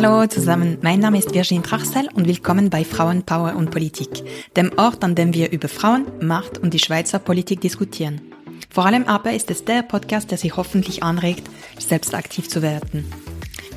Hallo 0.00 0.24
zusammen, 0.28 0.78
mein 0.80 1.00
Name 1.00 1.18
ist 1.18 1.34
Virginie 1.34 1.64
Trachsel 1.64 2.08
und 2.14 2.28
willkommen 2.28 2.70
bei 2.70 2.84
Frauenpower 2.84 3.56
und 3.56 3.72
Politik, 3.72 4.22
dem 4.56 4.70
Ort, 4.78 5.02
an 5.02 5.16
dem 5.16 5.34
wir 5.34 5.50
über 5.50 5.66
Frauen, 5.66 6.06
Macht 6.20 6.56
und 6.56 6.72
die 6.72 6.78
Schweizer 6.78 7.18
Politik 7.18 7.60
diskutieren. 7.62 8.20
Vor 8.70 8.86
allem 8.86 9.06
aber 9.06 9.32
ist 9.32 9.50
es 9.50 9.64
der 9.64 9.82
Podcast, 9.82 10.30
der 10.30 10.38
Sie 10.38 10.52
hoffentlich 10.52 11.02
anregt, 11.02 11.50
selbst 11.80 12.14
aktiv 12.14 12.48
zu 12.48 12.62
werden. 12.62 13.12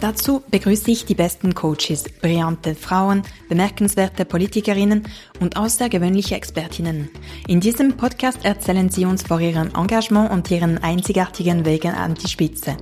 Dazu 0.01 0.41
begrüße 0.49 0.89
ich 0.89 1.05
die 1.05 1.13
besten 1.13 1.53
Coaches, 1.53 2.05
brillante 2.21 2.73
Frauen, 2.73 3.21
bemerkenswerte 3.49 4.25
Politikerinnen 4.25 5.03
und 5.39 5.57
außergewöhnliche 5.57 6.33
Expertinnen. 6.33 7.09
In 7.47 7.59
diesem 7.59 7.95
Podcast 7.97 8.43
erzählen 8.43 8.89
sie 8.89 9.05
uns 9.05 9.21
vor 9.21 9.39
ihrem 9.39 9.69
Engagement 9.75 10.31
und 10.31 10.49
ihren 10.49 10.79
einzigartigen 10.79 11.65
Wegen 11.65 11.91
an 11.91 12.15
die 12.15 12.27
Spitze. 12.27 12.77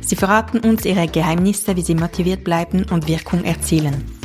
Sie 0.00 0.16
verraten 0.16 0.58
uns 0.68 0.84
ihre 0.84 1.06
Geheimnisse, 1.06 1.76
wie 1.76 1.82
sie 1.82 1.94
motiviert 1.94 2.42
bleiben 2.42 2.84
und 2.90 3.06
Wirkung 3.06 3.44
erzielen. 3.44 4.23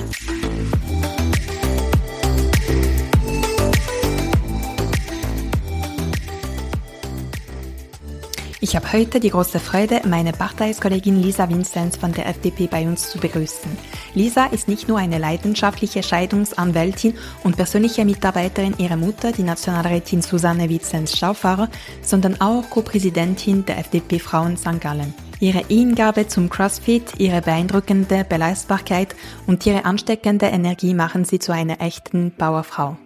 Ich 8.61 8.75
habe 8.75 8.91
heute 8.91 9.21
die 9.21 9.29
große 9.29 9.57
Freude, 9.57 10.01
meine 10.05 10.33
Parteikollegin 10.33 11.21
Lisa 11.21 11.47
Vinzenz 11.47 11.95
von 11.95 12.11
der 12.11 12.27
FDP 12.27 12.67
bei 12.67 12.85
uns 12.85 13.09
zu 13.09 13.17
begrüßen. 13.17 13.71
Lisa 14.15 14.47
ist 14.47 14.67
nicht 14.67 14.89
nur 14.89 14.97
eine 14.97 15.17
leidenschaftliche 15.17 16.03
Scheidungsanwältin 16.03 17.13
und 17.45 17.55
persönliche 17.55 18.03
Mitarbeiterin 18.03 18.75
ihrer 18.77 18.97
Mutter, 18.97 19.31
die 19.31 19.43
Nationalrätin 19.43 20.21
Susanne 20.21 20.67
Vinzenz-Stauffacher, 20.67 21.69
sondern 22.01 22.41
auch 22.41 22.69
Co-Präsidentin 22.69 23.65
der 23.65 23.77
FDP 23.77 24.19
Frauen 24.19 24.57
St. 24.57 24.81
Gallen. 24.81 25.13
Ihre 25.39 25.63
Hingabe 25.65 26.27
zum 26.27 26.49
CrossFit, 26.49 27.13
ihre 27.17 27.41
beeindruckende 27.41 28.25
Beleistbarkeit 28.27 29.16
und 29.47 29.66
ihre 29.66 29.85
ansteckende 29.85 30.47
Energie 30.47 30.94
machen 30.94 31.23
sie 31.23 31.39
zu 31.39 31.53
einer 31.53 31.79
echten 31.79 32.33
Powerfrau. 32.38 32.97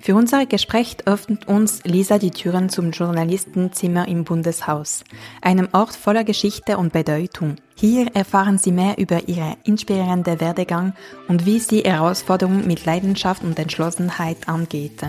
Für 0.00 0.14
unser 0.14 0.46
Gespräch 0.46 0.96
öffnet 1.06 1.48
uns 1.48 1.82
Lisa 1.84 2.18
die 2.18 2.30
Türen 2.30 2.68
zum 2.68 2.92
Journalistenzimmer 2.92 4.08
im 4.08 4.24
Bundeshaus, 4.24 5.04
einem 5.42 5.68
Ort 5.72 5.96
voller 5.96 6.24
Geschichte 6.24 6.78
und 6.78 6.92
Bedeutung. 6.92 7.56
Hier 7.76 8.08
erfahren 8.14 8.58
Sie 8.58 8.72
mehr 8.72 8.98
über 8.98 9.28
Ihre 9.28 9.56
inspirierende 9.64 10.40
Werdegang 10.40 10.94
und 11.28 11.46
wie 11.46 11.58
sie 11.58 11.80
Herausforderungen 11.80 12.66
mit 12.66 12.84
Leidenschaft 12.86 13.42
und 13.42 13.58
Entschlossenheit 13.58 14.48
angeht. 14.48 15.02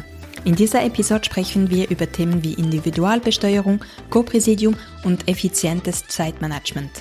In 0.43 0.55
dieser 0.55 0.83
Episode 0.83 1.25
sprechen 1.25 1.69
wir 1.69 1.89
über 1.89 2.11
Themen 2.11 2.43
wie 2.43 2.53
Individualbesteuerung, 2.53 3.83
Co-Präsidium 4.09 4.75
und 5.03 5.27
effizientes 5.27 6.07
Zeitmanagement. 6.07 6.91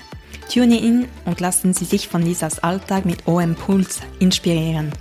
Tune 0.53 0.79
in 0.79 1.07
und 1.25 1.41
lassen 1.41 1.73
Sie 1.73 1.85
sich 1.85 2.09
von 2.09 2.23
Lisas 2.23 2.59
Alltag 2.61 3.05
mit 3.07 3.27
OM 3.27 3.55
Puls 3.55 4.01
inspirieren. 4.19 4.93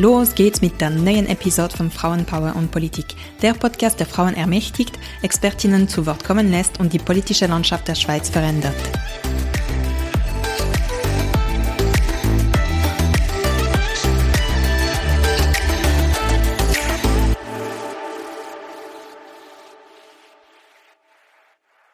Los 0.00 0.34
geht's 0.34 0.62
mit 0.62 0.80
der 0.80 0.88
neuen 0.88 1.26
Episode 1.26 1.76
von 1.76 1.90
Frauenpower 1.90 2.56
und 2.56 2.70
Politik, 2.70 3.04
der 3.42 3.52
Podcast, 3.52 4.00
der 4.00 4.06
Frauen 4.06 4.32
ermächtigt, 4.32 4.98
Expertinnen 5.20 5.88
zu 5.88 6.06
Wort 6.06 6.24
kommen 6.24 6.50
lässt 6.50 6.80
und 6.80 6.94
die 6.94 6.98
politische 6.98 7.46
Landschaft 7.46 7.86
der 7.86 7.94
Schweiz 7.94 8.30
verändert. 8.30 8.74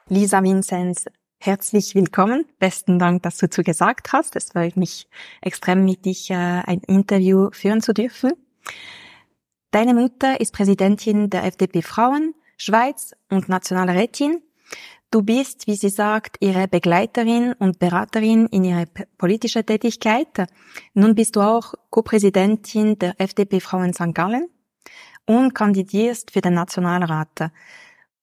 Lisa 0.08 0.40
Vinzenz, 0.44 1.06
Herzlich 1.38 1.94
willkommen. 1.94 2.46
Besten 2.58 2.98
Dank, 2.98 3.22
dass 3.22 3.36
du 3.36 3.48
zugesagt 3.48 4.12
hast. 4.12 4.34
Es 4.36 4.50
freut 4.50 4.76
mich 4.76 5.06
extrem, 5.42 5.84
mit 5.84 6.04
dich 6.04 6.30
äh, 6.30 6.34
ein 6.34 6.80
Interview 6.86 7.50
führen 7.52 7.82
zu 7.82 7.92
dürfen. 7.92 8.32
Deine 9.70 9.94
Mutter 9.94 10.40
ist 10.40 10.52
Präsidentin 10.52 11.30
der 11.30 11.44
FDP 11.44 11.82
Frauen, 11.82 12.34
Schweiz 12.56 13.14
und 13.30 13.48
Nationalrätin. 13.48 14.42
Du 15.10 15.22
bist, 15.22 15.66
wie 15.66 15.76
sie 15.76 15.90
sagt, 15.90 16.38
ihre 16.40 16.66
Begleiterin 16.66 17.52
und 17.52 17.78
Beraterin 17.78 18.46
in 18.46 18.64
ihrer 18.64 18.86
politischen 19.18 19.64
Tätigkeit. 19.64 20.48
Nun 20.94 21.14
bist 21.14 21.36
du 21.36 21.42
auch 21.42 21.74
Co-Präsidentin 21.90 22.98
der 22.98 23.14
FDP 23.20 23.60
Frauen 23.60 23.92
St. 23.92 24.14
Gallen 24.14 24.48
und 25.26 25.54
kandidierst 25.54 26.32
für 26.32 26.40
den 26.40 26.54
Nationalrat. 26.54 27.52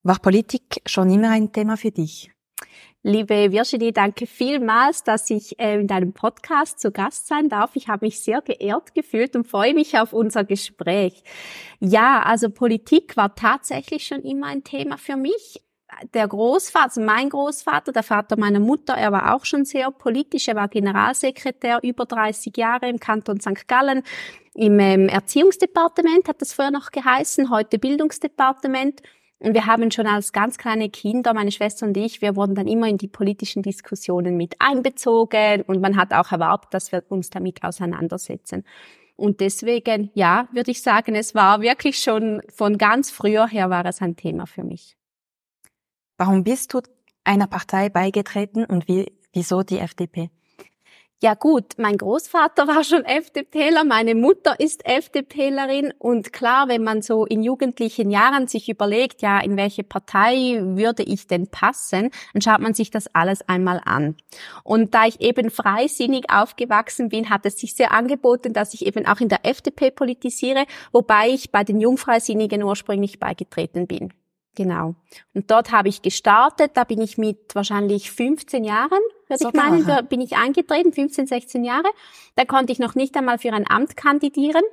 War 0.01 0.19
Politik 0.19 0.81
schon 0.85 1.09
immer 1.09 1.29
ein 1.29 1.53
Thema 1.53 1.77
für 1.77 1.91
dich? 1.91 2.32
Liebe 3.05 3.51
Virginie, 3.51 3.91
danke 3.91 4.25
vielmals, 4.25 5.03
dass 5.03 5.29
ich 5.29 5.59
äh, 5.59 5.77
in 5.77 5.87
deinem 5.87 6.13
Podcast 6.13 6.79
zu 6.79 6.89
Gast 6.89 7.27
sein 7.27 7.49
darf. 7.49 7.71
Ich 7.75 7.89
habe 7.89 8.05
mich 8.05 8.21
sehr 8.21 8.41
geehrt 8.41 8.95
gefühlt 8.95 9.35
und 9.35 9.45
freue 9.45 9.73
mich 9.73 9.99
auf 9.99 10.13
unser 10.13 10.45
Gespräch. 10.45 11.21
Ja, 11.81 12.21
also 12.23 12.49
Politik 12.49 13.17
war 13.17 13.35
tatsächlich 13.35 14.07
schon 14.07 14.21
immer 14.21 14.47
ein 14.47 14.63
Thema 14.63 14.97
für 14.97 15.17
mich. 15.17 15.61
Der 16.13 16.29
Großvater, 16.29 16.85
also 16.85 17.01
mein 17.01 17.29
Großvater, 17.29 17.91
der 17.91 18.03
Vater 18.03 18.39
meiner 18.39 18.61
Mutter, 18.61 18.93
er 18.93 19.11
war 19.11 19.35
auch 19.35 19.43
schon 19.43 19.65
sehr 19.65 19.91
politisch. 19.91 20.47
Er 20.47 20.55
war 20.55 20.69
Generalsekretär 20.69 21.79
über 21.83 22.05
30 22.05 22.55
Jahre 22.55 22.87
im 22.87 23.01
Kanton 23.01 23.41
St. 23.41 23.67
Gallen. 23.67 24.03
Im 24.55 24.79
ähm, 24.79 25.09
Erziehungsdepartement 25.09 26.29
hat 26.29 26.41
das 26.41 26.53
vorher 26.53 26.71
noch 26.71 26.89
geheißen, 26.89 27.49
heute 27.49 27.79
Bildungsdepartement. 27.79 29.01
Und 29.43 29.55
wir 29.55 29.65
haben 29.65 29.91
schon 29.91 30.07
als 30.07 30.31
ganz 30.31 30.57
kleine 30.57 30.89
Kinder, 30.89 31.33
meine 31.33 31.51
Schwester 31.51 31.85
und 31.85 31.97
ich, 31.97 32.21
wir 32.21 32.37
wurden 32.37 32.55
dann 32.55 32.65
immer 32.65 32.87
in 32.87 32.97
die 32.97 33.09
politischen 33.09 33.61
Diskussionen 33.61 34.37
mit 34.37 34.55
einbezogen 34.59 35.63
und 35.63 35.81
man 35.81 35.97
hat 35.97 36.13
auch 36.13 36.31
erwartet, 36.31 36.73
dass 36.73 36.93
wir 36.93 37.03
uns 37.09 37.29
damit 37.29 37.61
auseinandersetzen. 37.61 38.63
Und 39.17 39.41
deswegen, 39.41 40.11
ja, 40.13 40.47
würde 40.53 40.71
ich 40.71 40.81
sagen, 40.81 41.13
es 41.13 41.35
war 41.35 41.61
wirklich 41.61 41.99
schon 41.99 42.41
von 42.55 42.77
ganz 42.77 43.11
früher 43.11 43.45
her 43.45 43.69
war 43.69 43.85
es 43.85 44.01
ein 44.01 44.15
Thema 44.15 44.47
für 44.47 44.63
mich. 44.63 44.95
Warum 46.17 46.45
bist 46.45 46.73
du 46.73 46.79
einer 47.25 47.47
Partei 47.47 47.89
beigetreten 47.89 48.63
und 48.63 48.87
wie, 48.87 49.11
wieso 49.33 49.61
die 49.61 49.79
FDP? 49.79 50.29
Ja 51.23 51.35
gut, 51.35 51.75
mein 51.77 51.97
Großvater 51.97 52.67
war 52.67 52.83
schon 52.83 53.05
FDPler, 53.05 53.85
meine 53.85 54.13
Mutter 54.13 54.59
ist 54.59 54.85
FDPlerin 54.85 55.93
und 55.97 56.33
klar, 56.33 56.67
wenn 56.67 56.83
man 56.83 57.01
so 57.01 57.25
in 57.25 57.43
jugendlichen 57.43 58.11
Jahren 58.11 58.49
sich 58.49 58.67
überlegt, 58.67 59.21
ja, 59.21 59.39
in 59.39 59.55
welche 59.55 59.85
Partei 59.85 60.59
würde 60.61 61.03
ich 61.03 61.25
denn 61.27 61.47
passen, 61.47 62.09
dann 62.33 62.41
schaut 62.41 62.59
man 62.59 62.73
sich 62.73 62.91
das 62.91 63.07
alles 63.15 63.47
einmal 63.47 63.79
an. 63.85 64.17
Und 64.65 64.93
da 64.93 65.05
ich 65.05 65.21
eben 65.21 65.49
freisinnig 65.49 66.25
aufgewachsen 66.29 67.07
bin, 67.07 67.29
hat 67.29 67.45
es 67.45 67.57
sich 67.57 67.73
sehr 67.73 67.93
angeboten, 67.93 68.51
dass 68.51 68.73
ich 68.73 68.85
eben 68.85 69.05
auch 69.05 69.21
in 69.21 69.29
der 69.29 69.45
FDP 69.45 69.91
politisiere, 69.91 70.65
wobei 70.91 71.29
ich 71.29 71.53
bei 71.53 71.63
den 71.63 71.79
Jungfreisinnigen 71.79 72.63
ursprünglich 72.63 73.21
beigetreten 73.21 73.87
bin. 73.87 74.13
Genau. 74.55 74.95
Und 75.33 75.49
dort 75.49 75.71
habe 75.71 75.89
ich 75.89 76.01
gestartet, 76.01 76.71
da 76.75 76.83
bin 76.83 77.01
ich 77.01 77.17
mit 77.17 77.55
wahrscheinlich 77.55 78.11
15 78.11 78.63
Jahren, 78.63 78.99
würde 79.41 79.57
ich 79.57 79.63
meinen, 79.63 79.85
da 79.85 80.01
bin 80.01 80.21
ich 80.21 80.35
eingetreten, 80.35 80.93
15, 80.93 81.27
16 81.27 81.63
Jahre. 81.63 81.89
Da 82.35 82.45
konnte 82.45 82.71
ich 82.71 82.79
noch 82.79 82.95
nicht 82.95 83.15
einmal 83.15 83.37
für 83.37 83.53
ein 83.53 83.69
Amt 83.69 83.97
kandidieren, 83.97 84.63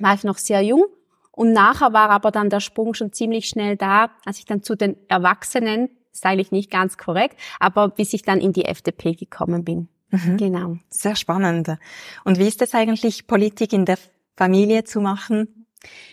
war 0.00 0.14
ich 0.14 0.24
noch 0.24 0.38
sehr 0.38 0.62
jung. 0.62 0.84
Und 1.32 1.52
nachher 1.52 1.92
war 1.92 2.10
aber 2.10 2.30
dann 2.30 2.48
der 2.48 2.60
Sprung 2.60 2.94
schon 2.94 3.12
ziemlich 3.12 3.48
schnell 3.48 3.76
da, 3.76 4.10
als 4.24 4.38
ich 4.38 4.44
dann 4.44 4.62
zu 4.62 4.76
den 4.76 4.96
Erwachsenen, 5.08 5.90
ist 6.12 6.24
eigentlich 6.24 6.52
nicht 6.52 6.70
ganz 6.70 6.96
korrekt, 6.96 7.36
aber 7.58 7.88
bis 7.88 8.12
ich 8.12 8.22
dann 8.22 8.40
in 8.40 8.52
die 8.52 8.66
FDP 8.66 9.14
gekommen 9.14 9.64
bin. 9.64 9.88
Mhm. 10.10 10.36
Genau. 10.36 10.76
Sehr 10.90 11.16
spannend. 11.16 11.76
Und 12.24 12.38
wie 12.38 12.46
ist 12.46 12.62
es 12.62 12.72
eigentlich, 12.74 13.26
Politik 13.26 13.72
in 13.72 13.84
der 13.84 13.98
Familie 14.36 14.84
zu 14.84 15.00
machen? 15.00 15.63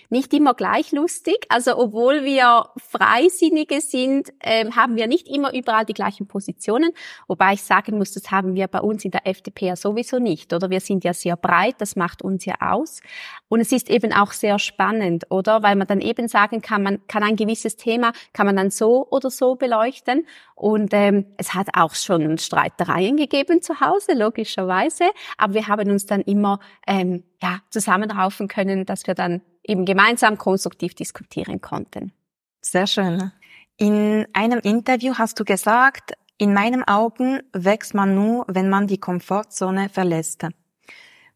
Nicht 0.09 0.33
immer 0.33 0.53
gleich 0.53 0.91
lustig. 0.91 1.45
Also 1.49 1.77
obwohl 1.77 2.23
wir 2.23 2.65
Freisinnige 2.77 3.81
sind, 3.81 4.31
äh, 4.39 4.69
haben 4.71 4.95
wir 4.95 5.07
nicht 5.07 5.27
immer 5.27 5.53
überall 5.53 5.85
die 5.85 5.93
gleichen 5.93 6.27
Positionen. 6.27 6.91
Wobei 7.27 7.53
ich 7.53 7.63
sagen 7.63 7.97
muss, 7.97 8.11
das 8.11 8.29
haben 8.29 8.55
wir 8.55 8.67
bei 8.67 8.81
uns 8.81 9.05
in 9.05 9.11
der 9.11 9.25
FDP 9.25 9.67
ja 9.67 9.75
sowieso 9.75 10.19
nicht. 10.19 10.53
Oder 10.53 10.69
wir 10.69 10.81
sind 10.81 11.03
ja 11.03 11.13
sehr 11.13 11.37
breit, 11.37 11.75
das 11.79 11.95
macht 11.95 12.21
uns 12.21 12.45
ja 12.45 12.55
aus. 12.59 13.01
Und 13.47 13.61
es 13.61 13.71
ist 13.71 13.89
eben 13.89 14.13
auch 14.13 14.31
sehr 14.31 14.59
spannend, 14.59 15.29
oder? 15.29 15.63
Weil 15.63 15.75
man 15.75 15.87
dann 15.87 16.01
eben 16.01 16.27
sagen 16.27 16.61
kann, 16.61 16.83
man 16.83 17.07
kann 17.07 17.23
ein 17.23 17.35
gewisses 17.35 17.77
Thema, 17.77 18.11
kann 18.33 18.45
man 18.45 18.55
dann 18.55 18.69
so 18.69 19.07
oder 19.09 19.29
so 19.29 19.55
beleuchten. 19.55 20.25
Und 20.55 20.93
ähm, 20.93 21.25
es 21.37 21.53
hat 21.53 21.69
auch 21.73 21.95
schon 21.95 22.37
Streitereien 22.37 23.17
gegeben 23.17 23.61
zu 23.61 23.79
Hause, 23.79 24.13
logischerweise. 24.13 25.05
Aber 25.37 25.53
wir 25.53 25.67
haben 25.67 25.89
uns 25.89 26.05
dann 26.05 26.21
immer 26.21 26.59
ähm, 26.85 27.23
ja, 27.41 27.61
zusammenraufen 27.69 28.47
können, 28.47 28.85
dass 28.85 29.07
wir 29.07 29.15
dann 29.15 29.41
eben 29.63 29.85
gemeinsam 29.85 30.37
konstruktiv 30.37 30.93
diskutieren 30.95 31.61
konnten. 31.61 32.13
Sehr 32.61 32.87
schön. 32.87 33.31
In 33.77 34.27
einem 34.33 34.59
Interview 34.59 35.15
hast 35.17 35.39
du 35.39 35.43
gesagt, 35.43 36.13
in 36.37 36.53
meinen 36.53 36.83
Augen 36.87 37.41
wächst 37.53 37.93
man 37.93 38.15
nur, 38.15 38.45
wenn 38.47 38.69
man 38.69 38.87
die 38.87 38.99
Komfortzone 38.99 39.89
verlässt. 39.89 40.45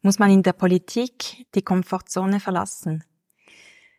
Muss 0.02 0.20
man 0.20 0.30
in 0.30 0.44
der 0.44 0.54
Politik 0.54 1.46
die 1.56 1.64
Komfortzone 1.64 2.40
verlassen? 2.40 3.04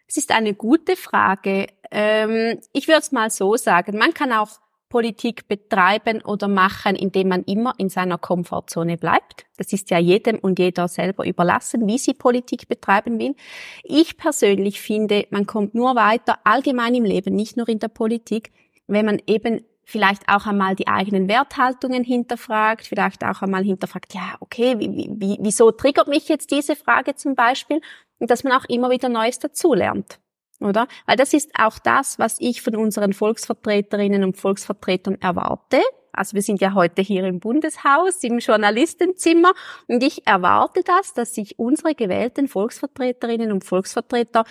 Es 0.09 0.17
ist 0.17 0.31
eine 0.31 0.55
gute 0.55 0.95
Frage. 0.97 1.67
Ähm, 1.91 2.61
ich 2.73 2.87
würde 2.87 3.01
es 3.01 3.13
mal 3.13 3.31
so 3.31 3.57
sagen, 3.57 3.99
man 3.99 4.15
kann 4.15 4.33
auch 4.33 4.61
Politik 4.89 5.49
betreiben 5.49 6.23
oder 6.23 6.49
machen, 6.49 6.95
indem 6.97 7.29
man 7.29 7.43
immer 7.45 7.75
in 7.79 7.89
seiner 7.89 8.19
Komfortzone 8.19 8.97
bleibt. 8.97 9.47
Das 9.57 9.73
ist 9.73 9.91
ja 9.91 9.99
jedem 9.99 10.39
und 10.39 10.59
jeder 10.59 10.89
selber 10.89 11.27
überlassen, 11.27 11.87
wie 11.87 11.99
sie 11.99 12.15
Politik 12.15 12.69
betreiben 12.69 13.19
will. 13.19 13.35
Ich 13.83 14.17
persönlich 14.17 14.81
finde, 14.81 15.27
man 15.31 15.47
kommt 15.47 15.75
nur 15.75 15.97
weiter 15.97 16.39
allgemein 16.45 16.95
im 16.95 17.05
Leben, 17.05 17.35
nicht 17.35 17.57
nur 17.57 17.69
in 17.69 17.79
der 17.79 17.89
Politik, 17.89 18.53
wenn 18.87 19.07
man 19.07 19.21
eben 19.27 19.65
vielleicht 19.87 20.29
auch 20.29 20.47
einmal 20.47 20.75
die 20.75 20.89
eigenen 20.89 21.29
Werthaltungen 21.29 22.03
hinterfragt, 22.05 22.87
vielleicht 22.87 23.25
auch 23.25 23.41
einmal 23.41 23.63
hinterfragt, 23.63 24.15
ja, 24.15 24.37
okay, 24.41 24.79
wie, 24.79 25.09
wie, 25.17 25.39
wieso 25.41 25.71
triggert 25.71 26.09
mich 26.09 26.29
jetzt 26.29 26.51
diese 26.51 26.75
Frage 26.77 27.15
zum 27.15 27.37
Beispiel? 27.37 27.81
Und 28.19 28.31
dass 28.31 28.45
man 28.45 28.53
auch 28.53 28.65
immer 28.69 28.91
wieder 28.91 29.09
Neues 29.09 29.39
dazulernt, 29.39 30.19
oder? 30.61 30.89
Weil 31.07 31.17
das 31.17 31.33
ist 31.33 31.51
auch 31.59 31.79
das, 31.79 32.19
was 32.19 32.37
ich 32.41 32.63
von 32.63 32.77
unseren 32.77 33.13
Volksvertreterinnen 33.13 34.25
und 34.25 34.37
Volksvertretern 34.37 35.17
erwarte. 35.21 35.81
Also 36.13 36.35
wir 36.35 36.43
sind 36.43 36.61
ja 36.61 36.73
heute 36.75 37.03
hier 37.03 37.25
im 37.25 37.41
Bundeshaus, 37.41 38.25
im 38.25 38.39
Journalistenzimmer 38.39 39.53
und 39.87 40.03
ich 40.03 40.27
erwarte 40.27 40.83
das, 40.83 41.13
dass 41.13 41.35
sich 41.35 41.59
unsere 41.59 41.95
gewählten 41.95 42.49
Volksvertreterinnen 42.49 43.53
und 43.53 43.65
Volksvertreter 43.65 44.45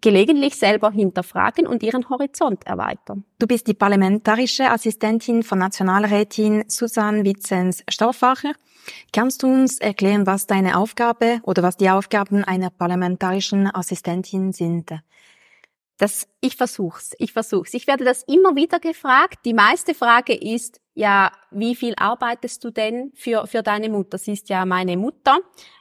gelegentlich 0.00 0.56
selber 0.56 0.90
hinterfragen 0.90 1.66
und 1.66 1.82
ihren 1.82 2.08
Horizont 2.08 2.66
erweitern. 2.66 3.24
Du 3.38 3.46
bist 3.46 3.66
die 3.66 3.74
parlamentarische 3.74 4.70
Assistentin 4.70 5.42
von 5.42 5.58
Nationalrätin 5.58 6.64
Susanne 6.68 7.24
Witzens-Stauffacher. 7.24 8.52
Kannst 9.12 9.42
du 9.42 9.48
uns 9.48 9.78
erklären, 9.78 10.26
was 10.26 10.46
deine 10.46 10.78
Aufgabe 10.78 11.40
oder 11.42 11.62
was 11.62 11.76
die 11.76 11.90
Aufgaben 11.90 12.44
einer 12.44 12.70
parlamentarischen 12.70 13.72
Assistentin 13.72 14.52
sind? 14.52 14.90
Das, 15.98 16.26
ich 16.40 16.56
versuch's, 16.56 17.14
ich 17.18 17.34
versuch's. 17.34 17.74
Ich 17.74 17.86
werde 17.86 18.04
das 18.04 18.22
immer 18.22 18.56
wieder 18.56 18.80
gefragt. 18.80 19.40
Die 19.44 19.52
meiste 19.52 19.94
Frage 19.94 20.34
ist, 20.34 20.80
ja, 21.00 21.32
wie 21.50 21.74
viel 21.74 21.94
arbeitest 21.96 22.62
du 22.62 22.70
denn 22.70 23.10
für, 23.14 23.46
für 23.46 23.62
deine 23.62 23.88
Mutter? 23.88 24.18
Sie 24.18 24.32
ist 24.32 24.50
ja 24.50 24.66
meine 24.66 24.98
Mutter, 24.98 25.38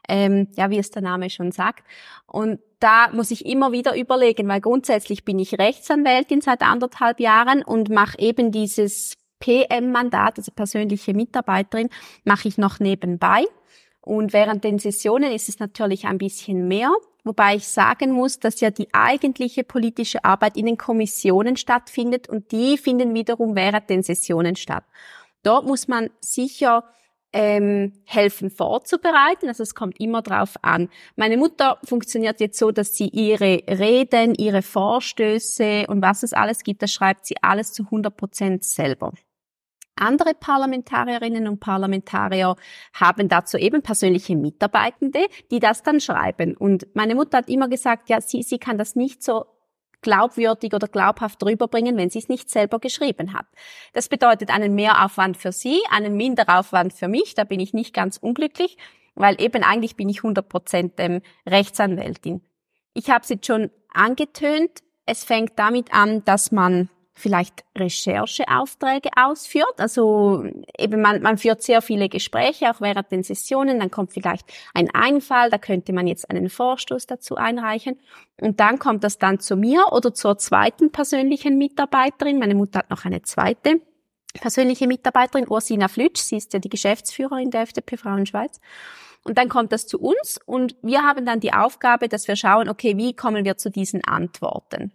ähm, 0.07 0.47
ja, 0.55 0.69
wie 0.69 0.79
es 0.79 0.91
der 0.91 1.01
Name 1.01 1.29
schon 1.29 1.51
sagt. 1.51 1.85
Und 2.25 2.61
da 2.79 3.09
muss 3.11 3.29
ich 3.29 3.45
immer 3.45 3.73
wieder 3.73 3.97
überlegen, 3.97 4.47
weil 4.47 4.61
grundsätzlich 4.61 5.25
bin 5.25 5.37
ich 5.37 5.59
Rechtsanwältin 5.59 6.39
seit 6.39 6.61
anderthalb 6.61 7.19
Jahren 7.19 7.63
und 7.63 7.89
mache 7.89 8.17
eben 8.17 8.53
dieses 8.53 9.17
PM-Mandat, 9.39 10.37
also 10.37 10.53
persönliche 10.53 11.13
Mitarbeiterin, 11.13 11.89
mache 12.23 12.47
ich 12.47 12.57
noch 12.57 12.79
nebenbei. 12.79 13.43
Und 13.99 14.31
während 14.31 14.63
den 14.63 14.79
Sessionen 14.79 15.33
ist 15.33 15.49
es 15.49 15.59
natürlich 15.59 16.05
ein 16.05 16.17
bisschen 16.17 16.69
mehr. 16.69 16.91
Wobei 17.23 17.55
ich 17.55 17.67
sagen 17.67 18.11
muss, 18.11 18.39
dass 18.39 18.61
ja 18.61 18.71
die 18.71 18.93
eigentliche 18.93 19.63
politische 19.63 20.23
Arbeit 20.23 20.55
in 20.57 20.65
den 20.65 20.77
Kommissionen 20.77 21.57
stattfindet 21.57 22.29
und 22.29 22.51
die 22.51 22.77
finden 22.77 23.13
wiederum 23.13 23.55
während 23.55 23.89
den 23.89 24.03
Sessionen 24.03 24.55
statt. 24.55 24.85
Dort 25.43 25.65
muss 25.65 25.87
man 25.87 26.09
sicher 26.21 26.83
ähm, 27.31 27.93
helfen 28.05 28.49
vorzubereiten. 28.49 29.47
Also 29.47 29.63
es 29.63 29.75
kommt 29.75 29.99
immer 29.99 30.21
drauf 30.21 30.55
an. 30.61 30.89
Meine 31.15 31.37
Mutter 31.37 31.77
funktioniert 31.83 32.39
jetzt 32.39 32.57
so, 32.57 32.71
dass 32.71 32.95
sie 32.95 33.07
ihre 33.07 33.61
Reden, 33.67 34.33
ihre 34.35 34.61
Vorstöße 34.61 35.85
und 35.87 36.01
was 36.01 36.23
es 36.23 36.33
alles 36.33 36.63
gibt, 36.63 36.81
das 36.81 36.91
schreibt 36.91 37.25
sie 37.25 37.35
alles 37.41 37.73
zu 37.73 37.83
100 37.83 38.15
Prozent 38.15 38.63
selber. 38.63 39.13
Andere 39.99 40.33
Parlamentarierinnen 40.33 41.47
und 41.47 41.59
Parlamentarier 41.59 42.55
haben 42.93 43.27
dazu 43.27 43.57
eben 43.57 43.81
persönliche 43.81 44.35
Mitarbeitende, 44.35 45.25
die 45.51 45.59
das 45.59 45.83
dann 45.83 45.99
schreiben. 45.99 46.55
Und 46.55 46.87
meine 46.95 47.15
Mutter 47.15 47.39
hat 47.39 47.49
immer 47.49 47.67
gesagt, 47.67 48.09
ja, 48.09 48.21
sie, 48.21 48.43
sie 48.43 48.59
kann 48.59 48.77
das 48.77 48.95
nicht 48.95 49.23
so 49.23 49.45
glaubwürdig 50.01 50.73
oder 50.73 50.87
glaubhaft 50.87 51.43
rüberbringen, 51.43 51.97
wenn 51.97 52.09
sie 52.09 52.19
es 52.19 52.29
nicht 52.29 52.49
selber 52.49 52.79
geschrieben 52.79 53.33
hat. 53.33 53.45
Das 53.93 54.07
bedeutet 54.07 54.49
einen 54.49 54.75
Mehraufwand 54.75 55.37
für 55.37 55.51
sie, 55.51 55.81
einen 55.89 56.15
Minderaufwand 56.15 56.93
für 56.93 57.07
mich. 57.07 57.35
Da 57.35 57.43
bin 57.43 57.59
ich 57.59 57.73
nicht 57.73 57.93
ganz 57.93 58.17
unglücklich, 58.17 58.77
weil 59.15 59.41
eben 59.41 59.63
eigentlich 59.63 59.95
bin 59.95 60.09
ich 60.09 60.19
100 60.19 60.47
Prozent 60.47 60.93
ähm, 60.97 61.21
Rechtsanwältin. 61.45 62.41
Ich 62.93 63.09
habe 63.09 63.23
es 63.23 63.29
jetzt 63.29 63.47
schon 63.47 63.71
angetönt. 63.93 64.71
Es 65.05 65.23
fängt 65.23 65.57
damit 65.57 65.93
an, 65.93 66.23
dass 66.23 66.51
man 66.51 66.89
vielleicht 67.19 67.63
Rechercheaufträge 67.77 69.09
ausführt. 69.15 69.75
Also 69.77 70.45
eben 70.77 71.01
man, 71.01 71.21
man 71.21 71.37
führt 71.37 71.61
sehr 71.61 71.81
viele 71.81 72.09
Gespräche, 72.09 72.71
auch 72.71 72.81
während 72.81 73.11
den 73.11 73.23
Sessionen. 73.23 73.79
Dann 73.79 73.91
kommt 73.91 74.13
vielleicht 74.13 74.45
ein 74.73 74.89
Einfall, 74.93 75.49
da 75.49 75.57
könnte 75.57 75.93
man 75.93 76.07
jetzt 76.07 76.29
einen 76.29 76.49
Vorstoß 76.49 77.05
dazu 77.05 77.35
einreichen. 77.35 77.99
Und 78.41 78.59
dann 78.59 78.79
kommt 78.79 79.03
das 79.03 79.17
dann 79.17 79.39
zu 79.39 79.55
mir 79.55 79.91
oder 79.91 80.13
zur 80.13 80.37
zweiten 80.37 80.91
persönlichen 80.91 81.57
Mitarbeiterin. 81.57 82.39
Meine 82.39 82.55
Mutter 82.55 82.79
hat 82.79 82.89
noch 82.89 83.05
eine 83.05 83.21
zweite 83.21 83.81
persönliche 84.33 84.87
Mitarbeiterin, 84.87 85.47
Ursina 85.49 85.87
Flütsch. 85.87 86.21
Sie 86.21 86.37
ist 86.37 86.53
ja 86.53 86.59
die 86.59 86.69
Geschäftsführerin 86.69 87.51
der 87.51 87.61
FDP 87.61 87.97
Frauenschweiz. 87.97 88.59
Und 89.23 89.37
dann 89.37 89.49
kommt 89.49 89.71
das 89.71 89.85
zu 89.85 89.99
uns 89.99 90.39
und 90.45 90.75
wir 90.81 91.03
haben 91.03 91.25
dann 91.25 91.39
die 91.39 91.53
Aufgabe, 91.53 92.07
dass 92.07 92.27
wir 92.27 92.35
schauen, 92.35 92.69
okay, 92.69 92.95
wie 92.97 93.13
kommen 93.13 93.43
wir 93.43 93.57
zu 93.57 93.69
diesen 93.69 94.03
Antworten? 94.03 94.93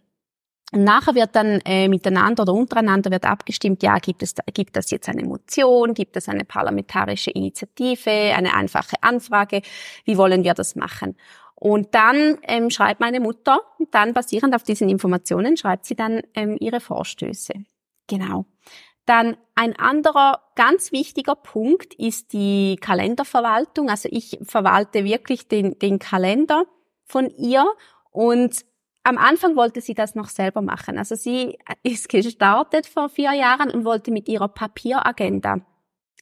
Nachher 0.71 1.13
wird 1.13 1.35
dann 1.35 1.61
äh, 1.63 1.87
miteinander 1.87 2.43
oder 2.43 2.53
untereinander 2.53 3.11
wird 3.11 3.25
abgestimmt, 3.25 3.83
ja, 3.83 3.97
gibt 3.99 4.23
es 4.23 4.33
gibt 4.53 4.75
das 4.75 4.89
jetzt 4.89 5.07
eine 5.07 5.23
Motion, 5.23 5.93
gibt 5.93 6.17
es 6.17 6.27
eine 6.27 6.43
parlamentarische 6.43 7.29
Initiative, 7.31 8.09
eine 8.09 8.53
einfache 8.55 8.95
Anfrage, 9.01 9.61
wie 10.05 10.17
wollen 10.17 10.43
wir 10.43 10.55
das 10.55 10.75
machen? 10.75 11.15
Und 11.55 11.93
dann 11.95 12.39
ähm, 12.43 12.69
schreibt 12.69 12.99
meine 12.99 13.19
Mutter, 13.19 13.61
dann 13.91 14.13
basierend 14.13 14.55
auf 14.55 14.63
diesen 14.63 14.89
Informationen 14.89 15.55
schreibt 15.55 15.85
sie 15.85 15.95
dann 15.95 16.21
ähm, 16.33 16.57
ihre 16.59 16.79
Vorstöße. 16.79 17.53
Genau. 18.07 18.45
Dann 19.05 19.37
ein 19.53 19.75
anderer 19.77 20.41
ganz 20.55 20.91
wichtiger 20.91 21.35
Punkt 21.35 21.93
ist 21.93 22.33
die 22.33 22.75
Kalenderverwaltung. 22.81 23.89
Also 23.89 24.09
ich 24.11 24.39
verwalte 24.41 25.03
wirklich 25.05 25.47
den, 25.47 25.77
den 25.77 25.99
Kalender 25.99 26.65
von 27.05 27.29
ihr 27.29 27.65
und 28.11 28.65
am 29.05 29.17
Anfang 29.17 29.55
wollte 29.55 29.81
sie 29.81 29.93
das 29.93 30.15
noch 30.15 30.29
selber 30.29 30.61
machen. 30.61 30.97
Also 30.97 31.15
sie 31.15 31.57
ist 31.83 32.09
gestartet 32.09 32.87
vor 32.87 33.09
vier 33.09 33.33
Jahren 33.33 33.69
und 33.69 33.85
wollte 33.85 34.11
mit 34.11 34.27
ihrer 34.27 34.47
Papieragenda 34.47 35.61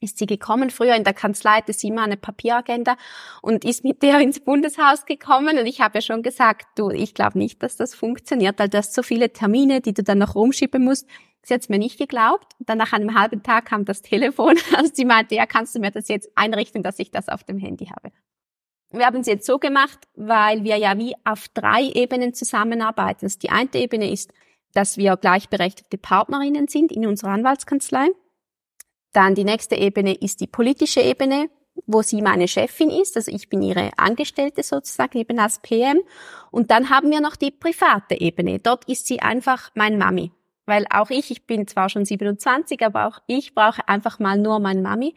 ist 0.04 0.18
sie 0.18 0.26
gekommen. 0.26 0.70
Früher 0.70 0.96
in 0.96 1.06
der 1.06 1.14
Kanzlei 1.14 1.58
hatte 1.58 1.74
sie 1.74 1.88
immer 1.88 2.04
eine 2.04 2.18
Papieragenda 2.18 2.98
und 3.42 3.64
ist 3.64 3.84
mit 3.84 4.04
der 4.04 4.20
ins 4.20 4.42
Bundeshaus 4.42 5.06
gekommen. 5.06 5.58
Und 5.58 5.66
ich 5.66 5.82
habe 5.82 6.00
ja 6.00 6.02
schon 6.02 6.22
gesagt, 6.22 6.68
du, 6.76 6.90
ich 6.90 7.14
glaube 7.14 7.38
nicht, 7.38 7.64
dass 7.64 7.78
das 7.78 7.96
funktioniert, 7.96 8.60
weil 8.60 8.70
du 8.70 8.78
hast 8.78 8.94
so 8.94 9.02
viele 9.02 9.32
Termine, 9.32 9.80
die 9.80 9.94
du 9.94 10.04
dann 10.04 10.18
noch 10.18 10.36
rumschieben 10.36 10.84
musst. 10.84 11.08
Sie 11.42 11.54
hat 11.54 11.62
es 11.62 11.70
mir 11.70 11.80
nicht 11.80 11.98
geglaubt. 11.98 12.54
Dann 12.60 12.78
nach 12.78 12.94
einem 12.94 13.18
halben 13.18 13.44
Tag 13.44 13.66
kam 13.66 13.86
das 13.86 14.02
Telefon. 14.02 14.58
Also 14.76 14.92
sie 14.94 15.06
meinte, 15.06 15.36
ja, 15.36 15.46
kannst 15.46 15.74
du 15.74 15.80
mir 15.80 15.92
das 15.92 16.10
jetzt 16.10 16.30
einrichten, 16.36 16.84
dass 16.84 17.00
ich 17.00 17.12
das 17.12 17.30
auf 17.30 17.44
dem 17.44 17.58
Handy 17.58 17.86
habe. 17.86 18.12
Wir 18.94 19.08
haben 19.08 19.22
es 19.22 19.28
jetzt 19.28 19.48
so 19.48 19.58
gemacht, 19.58 20.00
weil 20.16 20.64
wir 20.64 20.78
ja 20.78 20.98
wie 20.98 21.16
auf 21.26 21.48
drei 21.50 21.84
Ebenen 21.84 22.34
zusammenarbeiten. 22.34 23.26
Also 23.26 23.40
die 23.40 23.50
eine 23.50 23.74
Ebene 23.74 24.12
ist, 24.12 24.32
dass 24.74 24.98
wir 24.98 25.18
gleichberechtigte 25.18 25.98
Partnerinnen 25.98 26.68
sind 26.68 26.92
in 26.92 27.08
unserer 27.08 27.32
Anwaltskanzlei. 27.32 28.10
Dann 29.12 29.34
die 29.34 29.44
nächste 29.44 29.76
Ebene 29.76 30.14
ist 30.14 30.42
die 30.42 30.48
politische 30.48 31.02
Ebene, 31.02 31.50
wo 31.88 32.04
sie 32.04 32.22
meine 32.22 32.48
Chefin 32.48 32.92
ist, 32.92 33.18
also 33.18 33.32
ich 33.32 33.50
bin 33.50 33.64
ihre 33.64 33.90
Angestellte 33.98 34.62
sozusagen 34.62 35.18
eben 35.18 35.40
als 35.40 35.60
PM. 35.60 36.02
Und 36.52 36.70
dann 36.70 36.92
haben 36.92 37.10
wir 37.10 37.20
noch 37.20 37.36
die 37.36 37.52
private 37.52 38.16
Ebene. 38.16 38.60
Dort 38.60 38.88
ist 38.88 39.08
sie 39.08 39.22
einfach 39.22 39.72
mein 39.74 39.98
Mami. 39.98 40.32
Weil 40.66 40.86
auch 40.92 41.10
ich, 41.10 41.32
ich 41.32 41.46
bin 41.46 41.68
zwar 41.68 41.90
schon 41.90 42.06
27, 42.06 42.86
aber 42.86 43.08
auch 43.08 43.20
ich 43.28 43.54
brauche 43.54 43.88
einfach 43.88 44.20
mal 44.20 44.38
nur 44.38 44.60
mein 44.60 44.82
Mami. 44.82 45.16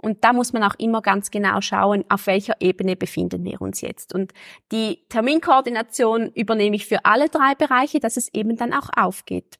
Und 0.00 0.22
da 0.22 0.32
muss 0.32 0.52
man 0.52 0.62
auch 0.62 0.76
immer 0.78 1.02
ganz 1.02 1.30
genau 1.30 1.60
schauen, 1.60 2.04
auf 2.08 2.26
welcher 2.26 2.54
Ebene 2.60 2.94
befinden 2.94 3.44
wir 3.44 3.60
uns 3.60 3.80
jetzt. 3.80 4.14
Und 4.14 4.32
die 4.70 5.04
Terminkoordination 5.08 6.30
übernehme 6.34 6.76
ich 6.76 6.86
für 6.86 7.04
alle 7.04 7.28
drei 7.28 7.54
Bereiche, 7.56 7.98
dass 7.98 8.16
es 8.16 8.32
eben 8.32 8.56
dann 8.56 8.72
auch 8.72 8.90
aufgeht. 8.96 9.58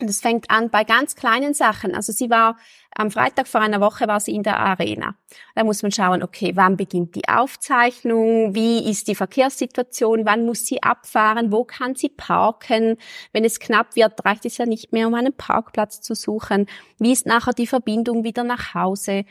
Und 0.00 0.08
es 0.08 0.20
fängt 0.20 0.50
an 0.50 0.70
bei 0.70 0.82
ganz 0.82 1.14
kleinen 1.14 1.52
Sachen. 1.52 1.94
Also 1.94 2.10
sie 2.12 2.30
war 2.30 2.56
am 2.96 3.10
Freitag 3.10 3.46
vor 3.46 3.60
einer 3.60 3.80
Woche 3.80 4.08
war 4.08 4.18
sie 4.18 4.34
in 4.34 4.42
der 4.42 4.58
Arena. 4.58 5.14
Da 5.54 5.62
muss 5.62 5.82
man 5.82 5.92
schauen, 5.92 6.22
okay, 6.22 6.52
wann 6.54 6.76
beginnt 6.78 7.14
die 7.14 7.28
Aufzeichnung? 7.28 8.54
Wie 8.54 8.90
ist 8.90 9.08
die 9.08 9.14
Verkehrssituation? 9.14 10.24
Wann 10.24 10.46
muss 10.46 10.64
sie 10.64 10.82
abfahren? 10.82 11.52
Wo 11.52 11.64
kann 11.64 11.94
sie 11.94 12.08
parken? 12.08 12.96
Wenn 13.32 13.44
es 13.44 13.60
knapp 13.60 13.94
wird, 13.94 14.24
reicht 14.24 14.46
es 14.46 14.56
ja 14.56 14.64
nicht 14.64 14.92
mehr, 14.92 15.06
um 15.06 15.14
einen 15.14 15.36
Parkplatz 15.36 16.00
zu 16.00 16.14
suchen. 16.14 16.66
Wie 16.98 17.12
ist 17.12 17.26
nachher 17.26 17.52
die 17.52 17.66
Verbindung 17.66 18.24
wieder 18.24 18.42
nach 18.42 18.74
Hause? 18.74 19.26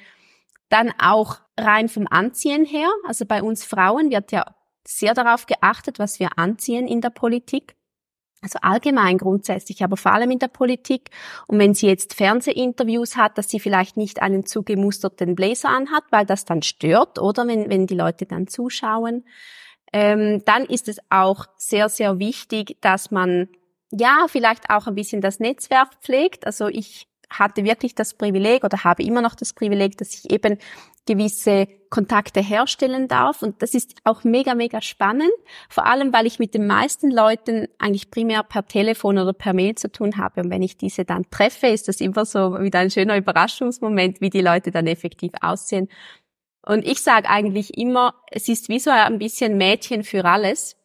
Dann 0.69 0.93
auch 0.99 1.37
rein 1.57 1.89
vom 1.89 2.07
Anziehen 2.09 2.65
her. 2.65 2.89
Also 3.07 3.25
bei 3.25 3.41
uns 3.41 3.65
Frauen 3.65 4.11
wird 4.11 4.31
ja 4.31 4.45
sehr 4.85 5.13
darauf 5.13 5.45
geachtet, 5.45 5.99
was 5.99 6.19
wir 6.19 6.37
anziehen 6.37 6.87
in 6.87 7.01
der 7.01 7.09
Politik. 7.09 7.75
Also 8.41 8.59
allgemein 8.61 9.17
grundsätzlich, 9.17 9.83
aber 9.83 9.97
vor 9.97 10.13
allem 10.13 10.31
in 10.31 10.39
der 10.39 10.47
Politik. 10.47 11.09
Und 11.47 11.59
wenn 11.59 11.73
sie 11.73 11.87
jetzt 11.87 12.13
Fernsehinterviews 12.13 13.17
hat, 13.17 13.37
dass 13.37 13.49
sie 13.49 13.59
vielleicht 13.59 13.97
nicht 13.97 14.21
einen 14.21 14.45
zugemusterten 14.45 15.35
Blazer 15.35 15.69
anhat, 15.69 16.03
weil 16.09 16.25
das 16.25 16.45
dann 16.45 16.61
stört, 16.61 17.19
oder 17.19 17.45
wenn, 17.47 17.69
wenn 17.69 17.85
die 17.85 17.95
Leute 17.95 18.25
dann 18.25 18.47
zuschauen. 18.47 19.25
Ähm, 19.91 20.43
dann 20.45 20.65
ist 20.65 20.87
es 20.87 20.99
auch 21.09 21.47
sehr, 21.57 21.89
sehr 21.89 22.19
wichtig, 22.19 22.77
dass 22.79 23.11
man 23.11 23.49
ja, 23.91 24.27
vielleicht 24.27 24.69
auch 24.69 24.87
ein 24.87 24.95
bisschen 24.95 25.21
das 25.21 25.39
Netzwerk 25.39 25.95
pflegt. 26.01 26.45
Also 26.45 26.67
ich 26.67 27.08
hatte 27.29 27.63
wirklich 27.63 27.95
das 27.95 28.13
Privileg 28.13 28.63
oder 28.63 28.83
habe 28.83 29.03
immer 29.03 29.21
noch 29.21 29.35
das 29.35 29.53
Privileg, 29.53 29.97
dass 29.97 30.13
ich 30.13 30.31
eben 30.31 30.57
gewisse 31.05 31.67
Kontakte 31.89 32.39
herstellen 32.41 33.07
darf. 33.07 33.41
Und 33.41 33.61
das 33.61 33.73
ist 33.73 33.95
auch 34.03 34.23
mega, 34.23 34.53
mega 34.53 34.81
spannend. 34.81 35.31
Vor 35.69 35.85
allem, 35.85 36.13
weil 36.13 36.27
ich 36.27 36.39
mit 36.39 36.53
den 36.53 36.67
meisten 36.67 37.09
Leuten 37.09 37.67
eigentlich 37.79 38.11
primär 38.11 38.43
per 38.43 38.65
Telefon 38.65 39.17
oder 39.17 39.33
per 39.33 39.53
Mail 39.53 39.75
zu 39.75 39.91
tun 39.91 40.17
habe. 40.17 40.41
Und 40.41 40.51
wenn 40.51 40.61
ich 40.61 40.77
diese 40.77 41.05
dann 41.05 41.29
treffe, 41.31 41.67
ist 41.67 41.87
das 41.87 41.99
immer 41.99 42.25
so 42.25 42.59
wieder 42.59 42.79
ein 42.79 42.91
schöner 42.91 43.17
Überraschungsmoment, 43.17 44.21
wie 44.21 44.29
die 44.29 44.41
Leute 44.41 44.71
dann 44.71 44.87
effektiv 44.87 45.31
aussehen. 45.41 45.89
Und 46.61 46.85
ich 46.85 47.01
sage 47.01 47.27
eigentlich 47.27 47.77
immer, 47.77 48.13
es 48.29 48.47
ist 48.47 48.69
wie 48.69 48.79
so 48.79 48.91
ein 48.91 49.17
bisschen 49.17 49.57
Mädchen 49.57 50.03
für 50.03 50.25
alles 50.25 50.78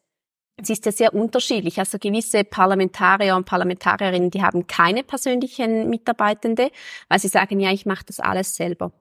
es 0.57 0.69
ist 0.69 0.85
ja 0.85 0.91
sehr 0.91 1.13
unterschiedlich. 1.13 1.79
Also 1.79 1.99
gewisse 1.99 2.43
Parlamentarier 2.43 3.35
und 3.35 3.45
Parlamentarierinnen, 3.45 4.31
die 4.31 4.41
haben 4.41 4.67
keine 4.67 5.03
persönlichen 5.03 5.89
Mitarbeitende, 5.89 6.71
weil 7.09 7.19
sie 7.19 7.27
sagen, 7.27 7.59
ja, 7.59 7.71
ich 7.71 7.85
mache 7.85 8.05
das 8.05 8.19
alles 8.19 8.55
selber. 8.55 8.93